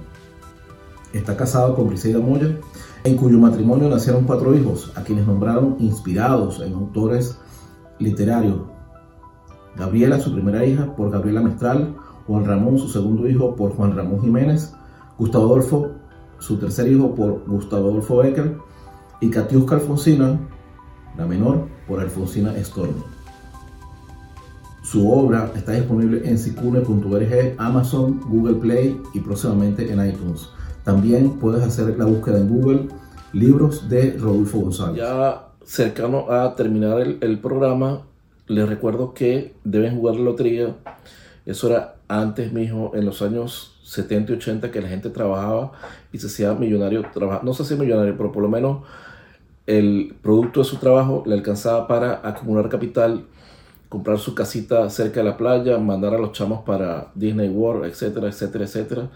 Está 1.13 1.35
casado 1.35 1.75
con 1.75 1.87
Briseida 1.87 2.19
Moya, 2.19 2.57
en 3.03 3.17
cuyo 3.17 3.37
matrimonio 3.39 3.89
nacieron 3.89 4.25
cuatro 4.25 4.55
hijos, 4.55 4.91
a 4.95 5.03
quienes 5.03 5.27
nombraron 5.27 5.75
inspirados 5.79 6.61
en 6.61 6.73
autores 6.73 7.37
literarios. 7.99 8.57
Gabriela, 9.77 10.19
su 10.19 10.33
primera 10.33 10.65
hija, 10.65 10.95
por 10.95 11.11
Gabriela 11.11 11.41
Mestral, 11.41 11.95
Juan 12.27 12.45
Ramón, 12.45 12.79
su 12.79 12.89
segundo 12.89 13.27
hijo, 13.27 13.55
por 13.55 13.75
Juan 13.75 13.95
Ramón 13.95 14.21
Jiménez, 14.21 14.73
Gustavo 15.17 15.45
Adolfo, 15.45 15.91
su 16.39 16.57
tercer 16.57 16.91
hijo, 16.91 17.13
por 17.13 17.45
Gustavo 17.45 17.89
Adolfo 17.89 18.17
Becker, 18.17 18.57
y 19.21 19.29
Katiuska 19.29 19.75
Alfonsina, 19.75 20.39
la 21.17 21.25
menor, 21.25 21.67
por 21.87 21.99
Alfonsina 21.99 22.55
Estorno. 22.57 23.14
Su 24.85 25.11
obra 25.11 25.51
está 25.55 25.71
disponible 25.71 26.21
en 26.29 26.37
sicune.org, 26.37 27.55
Amazon, 27.57 28.21
Google 28.29 28.57
Play 28.57 29.01
y 29.15 29.19
próximamente 29.19 29.91
en 29.91 30.07
iTunes. 30.07 30.47
También 30.83 31.39
puedes 31.39 31.63
hacer 31.63 31.97
la 31.97 32.05
búsqueda 32.05 32.37
en 32.37 32.47
Google 32.47 32.87
libros 33.33 33.89
de 33.89 34.15
Rodolfo 34.19 34.59
González. 34.59 34.97
Ya 34.97 35.47
cercano 35.63 36.31
a 36.31 36.55
terminar 36.55 37.01
el, 37.01 37.39
programa, 37.39 38.03
les 38.45 38.69
recuerdo 38.69 39.15
que 39.15 39.55
deben 39.63 39.95
jugar 39.95 40.17
la 40.17 40.25
lotería. 40.25 40.75
Eso 41.47 41.67
era 41.67 41.95
antes, 42.07 42.53
mijo, 42.53 42.91
en 42.93 43.05
los 43.05 43.23
años 43.23 43.79
70 43.85 44.33
y 44.33 44.35
80 44.35 44.69
que 44.69 44.81
la 44.81 44.87
gente 44.87 45.09
trabajaba 45.09 45.71
y 46.13 46.19
se 46.19 46.27
hacía 46.27 46.53
millonario. 46.53 47.03
no 47.41 47.53
se 47.55 47.63
hacía 47.63 47.75
millonario, 47.75 48.15
pero 48.17 48.31
por 48.31 48.43
lo 48.43 48.49
menos 48.49 48.83
el 49.65 50.15
producto 50.21 50.59
de 50.59 50.65
su 50.65 50.77
trabajo 50.77 51.23
le 51.25 51.33
alcanzaba 51.33 51.87
para 51.87 52.21
acumular 52.23 52.69
capital 52.69 53.25
comprar 53.95 54.19
su 54.19 54.35
casita 54.35 54.89
cerca 54.89 55.21
de 55.21 55.23
la 55.23 55.37
playa, 55.37 55.77
mandar 55.77 56.13
a 56.13 56.17
los 56.17 56.33
chamos 56.33 56.65
para 56.65 57.13
Disney 57.15 57.47
World, 57.47 57.85
etcétera, 57.85 58.27
etcétera, 58.27 58.65
etcétera. 58.65 59.09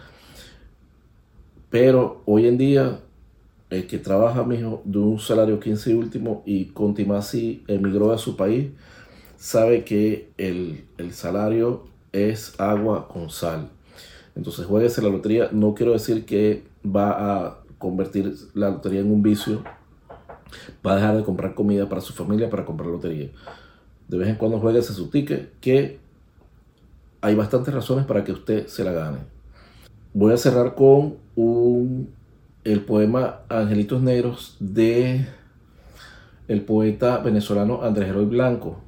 Pero 1.69 2.21
hoy 2.25 2.47
en 2.47 2.57
día, 2.57 3.01
el 3.69 3.87
que 3.87 3.97
trabaja 3.97 4.45
mijo, 4.45 4.81
de 4.85 4.99
un 4.99 5.19
salario 5.19 5.59
15 5.59 5.91
y 5.91 5.93
último 5.95 6.43
y 6.45 6.65
Contimasi 6.67 7.61
emigró 7.67 8.13
a 8.13 8.17
su 8.17 8.37
país, 8.37 8.69
sabe 9.35 9.83
que 9.83 10.31
el, 10.37 10.85
el 10.97 11.11
salario 11.11 11.83
es 12.13 12.57
agua 12.57 13.09
con 13.09 13.29
sal. 13.29 13.67
Entonces 14.33 14.65
jueguese 14.65 15.01
la 15.01 15.09
lotería. 15.09 15.49
No 15.51 15.75
quiero 15.75 15.91
decir 15.91 16.25
que 16.25 16.63
va 16.85 17.09
a 17.09 17.59
convertir 17.77 18.33
la 18.53 18.69
lotería 18.69 19.01
en 19.01 19.11
un 19.11 19.21
vicio. 19.21 19.61
Va 20.87 20.93
a 20.93 20.95
dejar 20.95 21.17
de 21.17 21.23
comprar 21.25 21.53
comida 21.53 21.89
para 21.89 21.99
su 21.99 22.13
familia 22.13 22.49
para 22.49 22.63
comprar 22.63 22.87
lotería 22.87 23.29
de 24.09 24.17
vez 24.17 24.27
en 24.27 24.35
cuando 24.35 24.59
juegue 24.59 24.79
ese 24.79 24.93
su 24.93 25.09
ticket, 25.09 25.51
que 25.61 25.99
hay 27.21 27.35
bastantes 27.35 27.73
razones 27.73 28.05
para 28.05 28.23
que 28.23 28.31
usted 28.31 28.67
se 28.67 28.83
la 28.83 28.91
gane. 28.91 29.19
Voy 30.13 30.33
a 30.33 30.37
cerrar 30.37 30.73
con 30.75 31.17
el 32.63 32.81
poema 32.81 33.41
Angelitos 33.47 34.01
Negros 34.01 34.57
de 34.59 35.25
el 36.47 36.61
poeta 36.61 37.19
venezolano 37.19 37.83
Andrés 37.83 38.09
Heroy 38.09 38.25
Blanco. 38.25 38.79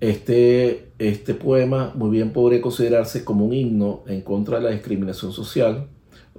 Este, 0.00 0.92
este 0.98 1.34
poema 1.34 1.92
muy 1.96 2.10
bien 2.10 2.32
podría 2.32 2.60
considerarse 2.60 3.24
como 3.24 3.46
un 3.46 3.52
himno 3.52 4.02
en 4.06 4.20
contra 4.20 4.58
de 4.58 4.64
la 4.64 4.70
discriminación 4.70 5.32
social, 5.32 5.88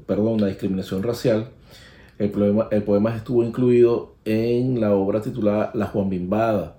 perdón, 0.05 0.39
la 0.39 0.48
discriminación 0.48 1.03
racial. 1.03 1.50
El 2.17 2.32
poema, 2.32 2.70
el 2.72 2.84
poema 2.84 3.13
estuvo 3.13 3.44
incluido 3.44 4.15
en 4.24 4.79
la 4.79 4.94
obra 4.94 5.22
titulada 5.22 5.72
La 5.74 5.88
Juan 5.88 6.10
Bimbada, 6.10 6.75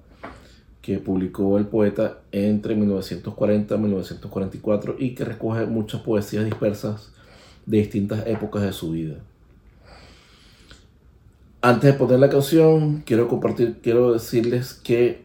que 0.87 0.99
publicó 0.99 1.59
el 1.59 1.66
poeta 1.66 2.21
entre 2.31 2.76
1940 2.76 3.75
y 3.75 3.78
1944 3.78 4.95
y 5.00 5.16
que 5.16 5.25
recoge 5.25 5.66
muchas 5.66 6.00
poesías 6.02 6.45
dispersas 6.45 7.11
de 7.66 7.78
distintas 7.78 8.25
épocas 8.28 8.62
de 8.62 8.73
su 8.73 8.93
vida. 8.93 9.16
Antes 11.61 11.93
de 11.93 11.99
poner 11.99 12.21
la 12.21 12.31
canción, 12.31 13.02
quiero 13.05 13.26
compartir, 13.26 13.81
quiero 13.83 14.12
decirles 14.12 14.75
que 14.75 15.25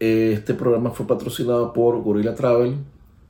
eh, 0.00 0.32
este 0.32 0.54
programa 0.54 0.90
fue 0.90 1.06
patrocinado 1.06 1.72
por 1.72 2.02
Gorilla 2.02 2.34
Travel, 2.34 2.74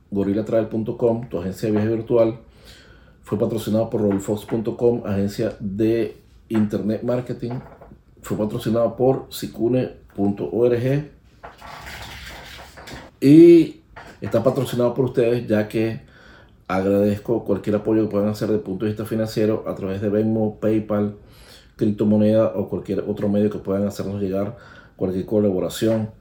gorillatravel.com, 0.09 1.29
tu 1.29 1.37
agencia 1.37 1.67
de 1.67 1.73
viaje 1.73 1.89
virtual. 1.89 2.39
Fue 3.21 3.37
patrocinado 3.37 3.91
por 3.91 4.01
rollfox.com, 4.01 5.03
agencia 5.05 5.55
de 5.59 6.17
internet 6.49 7.03
marketing. 7.03 7.59
Fue 8.23 8.35
patrocinado 8.35 8.95
por 8.95 9.27
sicune.org. 9.29 11.14
Y 13.25 13.81
está 14.21 14.43
patrocinado 14.43 14.93
por 14.93 15.05
ustedes 15.05 15.47
ya 15.47 15.67
que 15.67 16.01
agradezco 16.67 17.43
cualquier 17.43 17.77
apoyo 17.77 18.03
que 18.03 18.11
puedan 18.11 18.29
hacer 18.29 18.49
desde 18.49 18.59
el 18.59 18.63
punto 18.63 18.85
de 18.85 18.91
vista 18.91 19.03
financiero 19.03 19.63
a 19.65 19.73
través 19.73 19.99
de 19.99 20.09
Venmo, 20.09 20.59
PayPal, 20.59 21.15
criptomoneda 21.75 22.53
o 22.55 22.69
cualquier 22.69 22.99
otro 23.07 23.27
medio 23.27 23.49
que 23.49 23.57
puedan 23.57 23.87
hacernos 23.87 24.21
llegar 24.21 24.57
cualquier 24.95 25.25
colaboración 25.25 26.11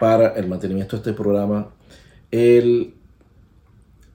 para 0.00 0.28
el 0.28 0.48
mantenimiento 0.48 0.96
de 0.96 1.02
este 1.02 1.12
programa, 1.12 1.68
el, 2.30 2.94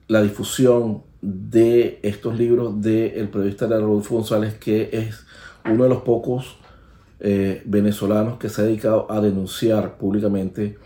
la 0.08 0.20
difusión 0.20 1.04
de 1.22 2.00
estos 2.02 2.36
libros 2.36 2.80
del 2.82 3.12
de 3.12 3.28
periodista 3.30 3.68
Rodolfo 3.68 4.16
González, 4.16 4.54
que 4.54 4.90
es 4.92 5.24
uno 5.64 5.84
de 5.84 5.88
los 5.88 6.02
pocos 6.02 6.56
eh, 7.20 7.62
venezolanos 7.64 8.38
que 8.38 8.48
se 8.48 8.60
ha 8.60 8.64
dedicado 8.64 9.06
a 9.08 9.20
denunciar 9.20 9.98
públicamente 9.98 10.78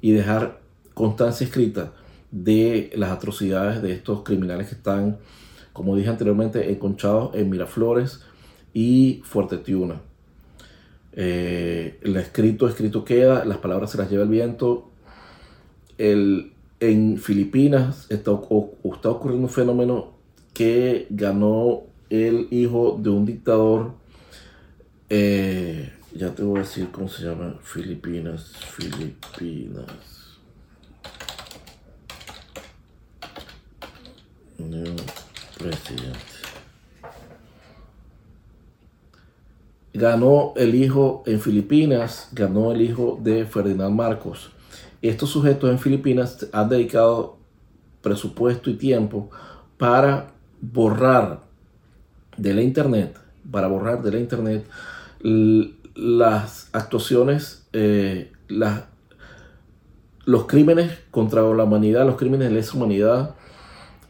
y 0.00 0.10
dejar 0.10 0.61
constancia 0.94 1.44
escrita 1.44 1.92
de 2.30 2.90
las 2.94 3.10
atrocidades 3.10 3.82
de 3.82 3.92
estos 3.92 4.22
criminales 4.22 4.68
que 4.68 4.74
están, 4.74 5.18
como 5.72 5.96
dije 5.96 6.08
anteriormente, 6.08 6.70
enconchados 6.70 7.34
en 7.34 7.50
Miraflores 7.50 8.20
y 8.72 9.22
Fuerte 9.24 9.58
Tiuna. 9.58 10.00
Eh, 11.14 11.98
el 12.02 12.16
escrito, 12.16 12.66
escrito 12.66 13.04
queda, 13.04 13.44
las 13.44 13.58
palabras 13.58 13.90
se 13.90 13.98
las 13.98 14.10
lleva 14.10 14.22
el 14.22 14.30
viento. 14.30 14.90
El, 15.98 16.52
en 16.80 17.18
Filipinas 17.18 18.06
está, 18.10 18.30
ocurriendo 18.32 19.46
un 19.46 19.48
fenómeno 19.48 20.12
que 20.54 21.06
ganó 21.10 21.82
el 22.10 22.48
hijo 22.50 22.98
de 23.00 23.10
un 23.10 23.26
dictador. 23.26 23.92
Eh, 25.08 25.92
ya 26.14 26.34
te 26.34 26.42
voy 26.42 26.58
a 26.58 26.62
decir 26.62 26.88
cómo 26.90 27.08
se 27.08 27.24
llama. 27.24 27.58
Filipinas, 27.62 28.52
Filipinas. 28.56 30.11
Presidente. 35.58 36.32
ganó 39.94 40.52
el 40.56 40.74
hijo 40.74 41.22
en 41.26 41.40
Filipinas, 41.40 42.28
ganó 42.32 42.72
el 42.72 42.80
hijo 42.80 43.18
de 43.22 43.44
Ferdinand 43.44 43.94
Marcos. 43.94 44.50
Estos 45.02 45.30
sujetos 45.30 45.70
en 45.70 45.78
Filipinas 45.78 46.48
han 46.52 46.68
dedicado 46.68 47.38
presupuesto 48.00 48.70
y 48.70 48.74
tiempo 48.74 49.30
para 49.76 50.32
borrar 50.60 51.42
de 52.36 52.54
la 52.54 52.62
internet, 52.62 53.18
para 53.50 53.66
borrar 53.66 54.02
de 54.02 54.12
la 54.12 54.18
internet 54.18 54.66
las 55.94 56.68
actuaciones, 56.72 57.66
eh, 57.72 58.32
los 60.24 60.46
crímenes 60.46 60.98
contra 61.10 61.42
la 61.42 61.64
humanidad, 61.64 62.06
los 62.06 62.16
crímenes 62.16 62.48
de 62.48 62.54
lesa 62.54 62.76
humanidad 62.76 63.34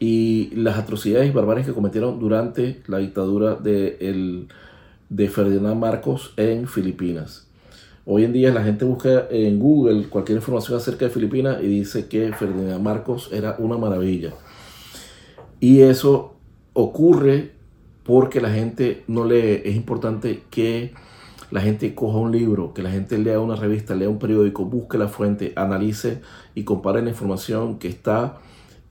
y 0.05 0.49
las 0.53 0.77
atrocidades 0.77 1.29
y 1.29 1.31
barbaries 1.31 1.65
que 1.65 1.71
cometieron 1.71 2.19
durante 2.19 2.81
la 2.87 2.97
dictadura 2.97 3.55
de 3.55 4.45
de 5.07 5.29
Ferdinand 5.29 5.79
Marcos 5.79 6.33
en 6.35 6.67
Filipinas. 6.67 7.47
Hoy 8.05 8.25
en 8.25 8.33
día 8.33 8.51
la 8.51 8.65
gente 8.65 8.83
busca 8.83 9.27
en 9.29 9.59
Google 9.59 10.09
cualquier 10.09 10.39
información 10.39 10.77
acerca 10.77 11.05
de 11.05 11.11
Filipinas 11.11 11.63
y 11.63 11.67
dice 11.67 12.07
que 12.09 12.33
Ferdinand 12.33 12.83
Marcos 12.83 13.29
era 13.31 13.55
una 13.59 13.77
maravilla. 13.77 14.33
Y 15.61 15.79
eso 15.79 16.35
ocurre 16.73 17.51
porque 18.03 18.41
la 18.41 18.49
gente 18.49 19.05
no 19.07 19.23
lee. 19.23 19.61
Es 19.63 19.73
importante 19.77 20.43
que 20.49 20.93
la 21.49 21.61
gente 21.61 21.95
coja 21.95 22.17
un 22.17 22.33
libro, 22.33 22.73
que 22.73 22.83
la 22.83 22.91
gente 22.91 23.17
lea 23.17 23.39
una 23.39 23.55
revista, 23.55 23.95
lea 23.95 24.09
un 24.09 24.19
periódico, 24.19 24.65
busque 24.65 24.97
la 24.97 25.07
fuente, 25.07 25.53
analice 25.55 26.19
y 26.55 26.65
compare 26.65 27.01
la 27.01 27.11
información 27.11 27.79
que 27.79 27.87
está 27.87 28.39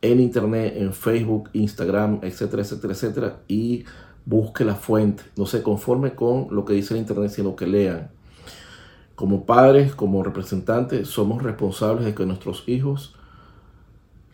en 0.03 0.21
internet, 0.21 0.75
en 0.77 0.93
Facebook, 0.93 1.49
Instagram, 1.53 2.19
etcétera, 2.23 2.62
etcétera, 2.62 2.93
etcétera. 2.93 3.41
Y 3.49 3.85
busque 4.25 4.65
la 4.65 4.75
fuente, 4.75 5.23
no 5.37 5.47
se 5.47 5.62
conforme 5.62 6.15
con 6.15 6.49
lo 6.51 6.65
que 6.65 6.75
dice 6.75 6.95
el 6.95 7.01
Internet, 7.01 7.31
sino 7.31 7.57
que 7.57 7.67
lean. 7.67 8.11
Como 9.15 9.47
padres, 9.47 9.95
como 9.95 10.23
representantes, 10.23 11.09
somos 11.09 11.43
responsables 11.43 12.05
de 12.05 12.15
que 12.15 12.27
nuestros 12.27 12.65
hijos 12.69 13.15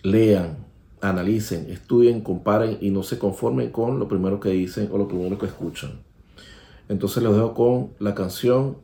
lean, 0.02 0.66
analicen, 1.00 1.70
estudien, 1.70 2.22
comparen 2.22 2.78
y 2.80 2.90
no 2.90 3.02
se 3.02 3.18
conformen 3.18 3.70
con 3.70 3.98
lo 3.98 4.08
primero 4.08 4.40
que 4.40 4.50
dicen 4.50 4.88
o 4.92 4.98
lo 4.98 5.08
primero 5.08 5.38
que 5.38 5.46
escuchan. 5.46 6.00
Entonces 6.88 7.22
les 7.22 7.32
dejo 7.32 7.54
con 7.54 7.90
la 7.98 8.14
canción 8.14 8.78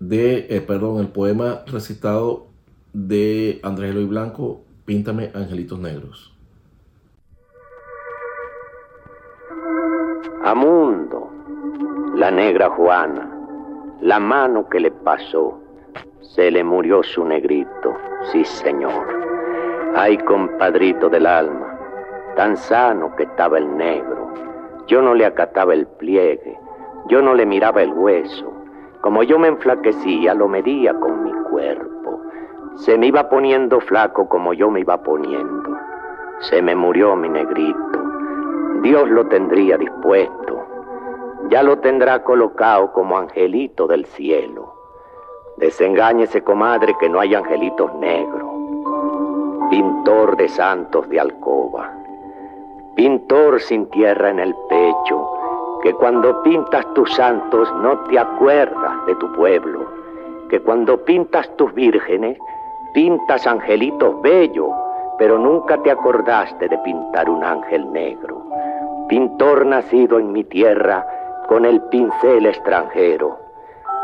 de, 0.00 0.46
eh, 0.50 0.60
perdón, 0.60 1.00
el 1.00 1.08
poema 1.08 1.62
recitado 1.66 2.46
de 2.92 3.60
Andrés 3.62 3.90
Eloy 3.90 4.06
Blanco, 4.06 4.62
Píntame 4.84 5.30
Angelitos 5.32 5.78
Negros. 5.78 6.36
Amundo, 10.42 11.30
la 12.16 12.32
negra 12.32 12.68
Juana, 12.70 13.30
la 14.00 14.18
mano 14.18 14.68
que 14.68 14.80
le 14.80 14.90
pasó, 14.90 15.60
se 16.20 16.50
le 16.50 16.64
murió 16.64 17.04
su 17.04 17.24
negrito, 17.24 17.94
sí 18.32 18.44
señor. 18.44 19.06
Ay, 19.94 20.18
compadrito 20.18 21.08
del 21.08 21.26
alma, 21.26 21.78
tan 22.34 22.56
sano 22.56 23.14
que 23.14 23.22
estaba 23.22 23.58
el 23.58 23.76
negro. 23.76 24.34
Yo 24.88 25.00
no 25.00 25.14
le 25.14 25.26
acataba 25.26 25.74
el 25.74 25.86
pliegue, 25.86 26.58
yo 27.06 27.22
no 27.22 27.34
le 27.34 27.46
miraba 27.46 27.82
el 27.82 27.92
hueso. 27.92 28.52
Como 29.00 29.22
yo 29.22 29.38
me 29.38 29.46
enflaquecía, 29.46 30.34
lo 30.34 30.48
medía 30.48 30.92
con 30.94 31.22
mi 31.22 31.32
cuerpo. 31.50 31.91
Se 32.76 32.98
me 32.98 33.06
iba 33.06 33.28
poniendo 33.28 33.80
flaco 33.80 34.28
como 34.28 34.54
yo 34.54 34.70
me 34.70 34.80
iba 34.80 35.02
poniendo. 35.02 35.76
Se 36.40 36.62
me 36.62 36.74
murió 36.74 37.14
mi 37.14 37.28
negrito. 37.28 37.78
Dios 38.82 39.08
lo 39.08 39.26
tendría 39.26 39.76
dispuesto, 39.78 40.66
ya 41.48 41.62
lo 41.62 41.78
tendrá 41.78 42.24
colocado 42.24 42.92
como 42.92 43.16
angelito 43.16 43.86
del 43.86 44.06
cielo. 44.06 44.74
Desengáñese, 45.58 46.42
comadre, 46.42 46.96
que 46.98 47.08
no 47.08 47.20
hay 47.20 47.34
angelitos 47.34 47.94
negros. 47.94 48.50
Pintor 49.70 50.36
de 50.36 50.48
santos 50.48 51.08
de 51.08 51.20
alcoba, 51.20 51.92
pintor 52.96 53.60
sin 53.60 53.86
tierra 53.90 54.30
en 54.30 54.40
el 54.40 54.54
pecho, 54.68 55.30
que 55.82 55.94
cuando 55.94 56.42
pintas 56.42 56.84
tus 56.94 57.12
santos 57.14 57.72
no 57.76 57.98
te 58.08 58.18
acuerdas 58.18 59.06
de 59.06 59.14
tu 59.14 59.30
pueblo, 59.32 59.86
que 60.48 60.60
cuando 60.60 61.04
pintas 61.04 61.48
tus 61.56 61.72
vírgenes, 61.74 62.36
pintas 62.92 63.46
angelitos 63.46 64.20
bellos, 64.22 64.70
pero 65.18 65.38
nunca 65.38 65.78
te 65.82 65.90
acordaste 65.90 66.68
de 66.68 66.78
pintar 66.78 67.28
un 67.28 67.44
ángel 67.44 67.90
negro 67.92 68.42
pintor 69.12 69.66
nacido 69.66 70.18
en 70.18 70.32
mi 70.32 70.42
tierra 70.42 71.06
con 71.46 71.66
el 71.66 71.82
pincel 71.82 72.46
extranjero, 72.46 73.38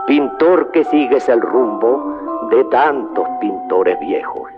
pintor 0.07 0.71
que 0.71 0.85
sigues 0.85 1.27
el 1.31 1.41
rumbo 1.41 2.49
de 2.51 2.63
tantos 2.65 3.27
pintores 3.41 3.99
viejos. 4.01 4.51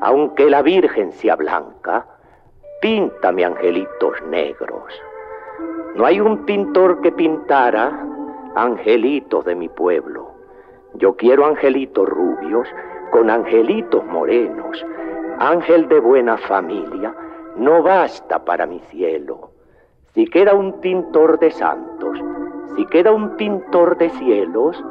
Aunque 0.00 0.48
la 0.48 0.62
Virgen 0.62 1.10
sea 1.10 1.34
blanca, 1.34 2.06
píntame 2.80 3.44
angelitos 3.44 4.22
negros. 4.28 4.84
No 5.96 6.06
hay 6.06 6.20
un 6.20 6.44
pintor 6.44 7.00
que 7.00 7.10
pintara 7.10 7.90
angelitos 8.54 9.44
de 9.44 9.56
mi 9.56 9.68
pueblo. 9.68 10.30
Yo 10.94 11.16
quiero 11.16 11.46
angelitos 11.46 12.08
rubios 12.08 12.68
con 13.16 13.30
angelitos 13.30 14.04
morenos. 14.04 14.84
Ángel 15.38 15.88
de 15.88 16.00
buena 16.00 16.36
familia 16.36 17.14
no 17.56 17.82
basta 17.82 18.44
para 18.44 18.66
mi 18.66 18.78
cielo 18.90 19.52
Si 20.12 20.26
queda 20.26 20.52
un 20.52 20.80
pintor 20.80 21.38
de 21.38 21.50
santos, 21.50 22.18
si 22.74 22.84
queda 22.84 23.12
un 23.12 23.34
pintor 23.36 23.96
de 23.96 24.10
cielos, 24.10 24.84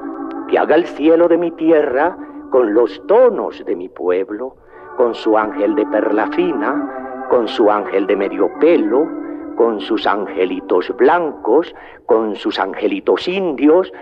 que 0.48 0.58
haga 0.58 0.74
el 0.74 0.88
cielo 0.88 1.28
de 1.28 1.38
mi 1.38 1.52
tierra 1.52 2.18
con 2.50 2.74
los 2.74 3.00
tonos 3.06 3.64
de 3.64 3.76
mi 3.76 3.90
pueblo, 3.90 4.56
con 4.98 5.14
su 5.14 5.38
ángel 5.38 5.76
de 5.76 5.86
perla 5.86 6.26
fina, 6.32 7.28
con 7.30 7.48
su 7.48 7.70
ángel 7.70 8.08
de 8.08 8.16
medio 8.16 8.50
pelo, 8.60 9.08
con 9.56 9.80
sus 9.80 10.08
angelitos 10.08 10.92
blancos, 10.98 11.76
con 12.08 12.36
sus 12.36 12.60
angelitos 12.60 13.28
indios, 13.28 13.94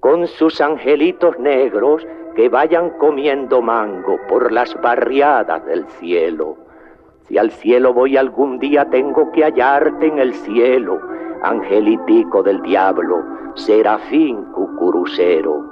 con 0.00 0.26
sus 0.26 0.62
angelitos 0.62 1.38
negros 1.38 2.06
que 2.36 2.50
vayan 2.50 2.90
comiendo 2.98 3.62
mango 3.62 4.18
por 4.28 4.52
las 4.52 4.78
barriadas 4.82 5.64
del 5.64 5.86
cielo. 5.98 6.58
Si 7.22 7.38
al 7.38 7.50
cielo 7.50 7.94
voy 7.94 8.18
algún 8.18 8.58
día 8.58 8.84
tengo 8.90 9.32
que 9.32 9.42
hallarte 9.42 10.06
en 10.06 10.18
el 10.18 10.34
cielo, 10.34 11.00
angelitico 11.42 12.42
del 12.42 12.60
diablo, 12.60 13.24
serafín 13.54 14.44
cucurucero. 14.52 15.64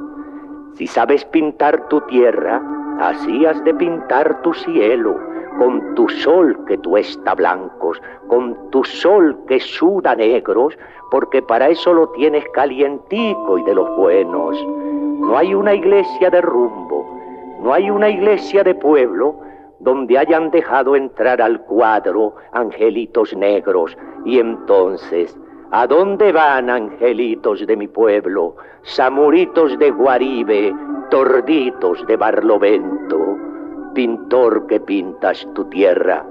Si 0.73 0.87
sabes 0.87 1.25
pintar 1.27 1.87
tu 1.89 2.01
tierra, 2.03 2.63
así 2.99 3.45
has 3.45 3.63
de 3.65 3.75
pintar 3.75 4.41
tu 4.41 4.55
cielo, 4.55 5.21
con 5.59 5.95
tu 5.95 6.09
sol 6.09 6.59
que 6.67 6.79
tuesta 6.79 7.35
blancos, 7.35 8.01
con 8.27 8.71
tu 8.71 8.83
sol 8.85 9.39
que 9.47 9.61
suda 9.61 10.17
negros, 10.17 10.77
porque 11.11 11.43
para 11.43 11.69
eso 11.69 11.93
lo 11.93 12.09
tienes 12.09 12.45
calientico 12.55 13.59
y 13.59 13.63
de 13.65 13.75
los 13.75 13.97
buenos. 13.97 14.59
No 15.21 15.37
hay 15.37 15.55
una 15.55 15.75
iglesia 15.75 16.31
de 16.31 16.41
rumbo, 16.41 17.19
no 17.63 17.73
hay 17.73 17.91
una 17.91 18.09
iglesia 18.09 18.63
de 18.63 18.75
pueblo 18.75 19.41
donde 19.81 20.19
hayan 20.19 20.51
dejado 20.51 20.97
entrar 20.97 21.43
al 21.43 21.61
cuadro 21.63 22.35
angelitos 22.53 23.37
negros. 23.37 23.97
Y 24.25 24.39
entonces 24.39 25.37
¿A 25.77 25.89
dónde 25.89 26.31
van 26.31 26.71
angelitos 26.71 27.67
de 27.67 27.77
mi 27.77 27.89
pueblo, 27.89 28.55
samuritos 28.83 29.77
de 29.77 29.91
Guaribe, 29.91 30.73
torditos 31.11 32.07
de 32.07 32.17
Barlovento? 32.17 33.37
Pintor 33.93 34.69
que 34.69 34.79
pintas 34.79 35.45
tu 35.55 35.65
tierra, 35.65 36.25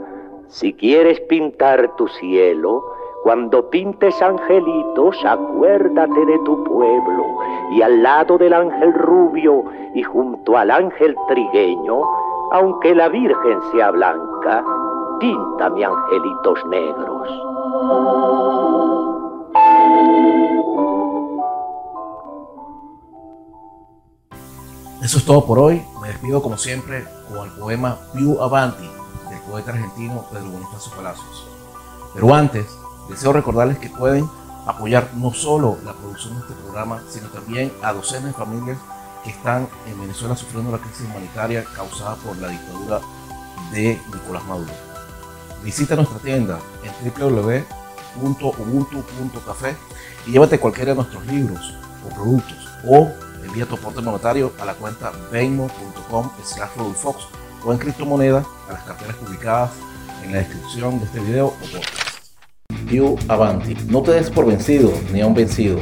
si 0.48 0.72
quieres 0.72 1.20
pintar 1.22 1.94
tu 1.98 2.08
cielo, 2.08 2.86
cuando 3.24 3.70
pintes 3.70 4.22
angelitos, 4.22 5.16
acuérdate 5.26 6.26
de 6.26 6.40
tu 6.40 6.62
pueblo, 6.66 7.24
y 7.72 7.82
al 7.82 8.04
lado 8.04 8.38
del 8.38 8.54
ángel 8.54 8.94
rubio 8.94 9.64
y 9.96 10.04
junto 10.04 10.58
al 10.58 10.70
ángel 10.70 11.16
trigueño, 11.30 12.02
aunque 12.52 12.94
la 12.94 13.08
Virgen 13.08 13.60
sea 13.72 13.92
blanca, 13.92 14.64
píntame 15.20 15.86
angelitos 15.86 16.66
negros. 16.66 17.30
Eso 25.02 25.18
es 25.18 25.26
todo 25.26 25.46
por 25.46 25.60
hoy. 25.60 25.82
Me 26.02 26.10
despido 26.10 26.42
como 26.42 26.58
siempre 26.58 27.06
con 27.30 27.48
el 27.48 27.54
poema 27.58 27.98
Più 28.14 28.42
Avanti 28.42 28.90
del 29.30 29.40
poeta 29.50 29.72
argentino 29.72 30.26
Pedro 30.30 30.52
Bonifacio 30.52 30.92
Palacios. 30.96 31.48
Pero 32.14 32.34
antes, 32.34 32.83
deseo 33.10 33.34
recordarles 33.34 33.80
que 33.80 33.90
pueden 33.90 34.30
apoyar 34.66 35.12
no 35.16 35.34
solo 35.34 35.78
la 35.84 35.92
producción 35.94 36.36
de 36.36 36.42
este 36.42 36.54
programa, 36.54 37.02
sino 37.10 37.28
también 37.28 37.74
a 37.82 37.92
docenas 37.94 38.26
de 38.26 38.34
familias 38.34 38.78
que 39.24 39.32
están 39.32 39.68
en 39.88 40.00
Venezuela 40.00 40.36
sufriendo 40.36 40.72
la 40.72 40.78
crisis 40.80 41.08
humanitaria 41.10 41.64
causada 41.76 42.16
por 42.16 42.38
la 42.38 42.50
dictadura 42.50 43.00
de 43.72 44.00
Nicolás 44.14 44.46
Maduro. 44.46 44.72
Visita 45.64 45.96
nuestra 45.96 46.20
tienda 46.20 46.60
en 46.84 46.92
www.ubuntu.café 47.10 49.76
y 50.28 50.32
llévate 50.32 50.60
cualquiera 50.60 50.92
de 50.92 50.98
nuestros 50.98 51.26
libros 51.26 51.74
o 52.06 52.10
productos 52.14 52.68
o 52.86 53.10
envía 53.46 53.66
tu 53.66 53.76
aporte 53.76 54.02
monetario 54.02 54.52
a 54.60 54.66
la 54.66 54.74
cuenta 54.74 55.14
venmo.com 55.32 56.30
slash 56.44 56.72
o 57.66 57.72
en 57.72 57.80
criptomonedas 57.80 58.46
a 58.70 58.74
las 58.74 58.84
carteras 58.84 59.16
publicadas 59.16 59.72
en 60.24 60.34
la 60.34 60.40
descripción 60.40 61.00
de 61.00 61.06
este 61.06 61.22
video 61.22 61.48
o 61.48 61.52
podcast. 61.52 62.03
Avanti. 63.28 63.76
No 63.90 64.04
te 64.04 64.12
des 64.12 64.30
por 64.30 64.46
vencido 64.46 64.94
ni 65.12 65.22
a 65.22 65.26
un 65.26 65.34
vencido. 65.34 65.80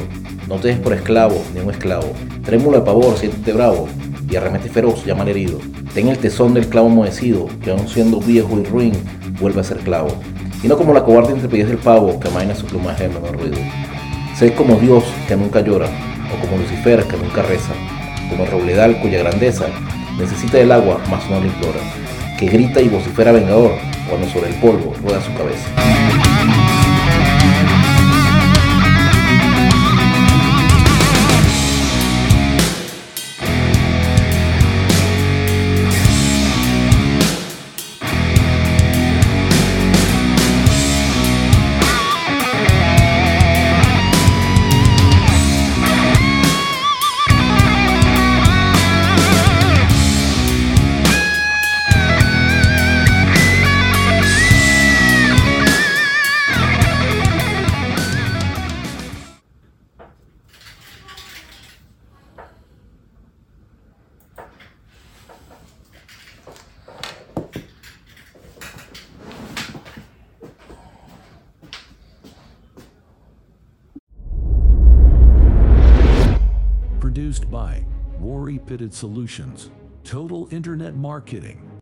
No 0.48 0.56
te 0.56 0.68
des 0.68 0.78
por 0.78 0.94
esclavo 0.94 1.36
ni 1.52 1.60
a 1.60 1.62
un 1.62 1.70
esclavo. 1.70 2.10
Trémulo 2.42 2.78
de 2.78 2.84
pavor, 2.84 3.18
siéntete 3.18 3.52
bravo. 3.52 3.86
Y 4.30 4.36
arremete 4.36 4.70
feroz, 4.70 5.04
llama 5.04 5.24
herido. 5.24 5.58
Ten 5.92 6.08
el 6.08 6.16
tesón 6.16 6.54
del 6.54 6.68
clavo 6.68 6.88
moecido, 6.88 7.48
que 7.62 7.70
aun 7.70 7.86
siendo 7.86 8.18
viejo 8.18 8.58
y 8.58 8.64
ruin, 8.64 8.92
vuelve 9.38 9.60
a 9.60 9.64
ser 9.64 9.78
clavo. 9.78 10.08
Y 10.62 10.68
no 10.68 10.78
como 10.78 10.94
la 10.94 11.04
cobarde 11.04 11.34
entre 11.34 11.50
pies 11.50 11.68
del 11.68 11.76
pavo, 11.76 12.18
que 12.18 12.28
amaina 12.28 12.54
su 12.54 12.64
plumaje 12.64 13.08
de 13.08 13.14
menor 13.14 13.36
ruido. 13.36 13.58
Sé 14.34 14.54
como 14.54 14.76
Dios, 14.76 15.04
que 15.28 15.36
nunca 15.36 15.60
llora, 15.60 15.88
o 16.32 16.40
como 16.40 16.62
Lucifer, 16.62 17.04
que 17.04 17.18
nunca 17.18 17.42
reza, 17.42 17.74
como 18.30 18.46
Robledal, 18.46 18.98
cuya 19.02 19.18
grandeza 19.18 19.66
necesita 20.18 20.56
del 20.56 20.72
agua, 20.72 20.98
mas 21.10 21.28
no 21.28 21.40
lo 21.40 21.46
implora, 21.46 21.80
que 22.38 22.46
grita 22.46 22.80
y 22.80 22.88
vocifera 22.88 23.32
vengador 23.32 23.72
cuando 24.08 24.26
sobre 24.28 24.48
el 24.48 24.54
polvo 24.54 24.94
rueda 25.02 25.20
su 25.20 25.34
cabeza. 25.34 26.21
Solutions, 78.92 79.70
Total 80.04 80.46
Internet 80.50 80.94
Marketing. 80.94 81.81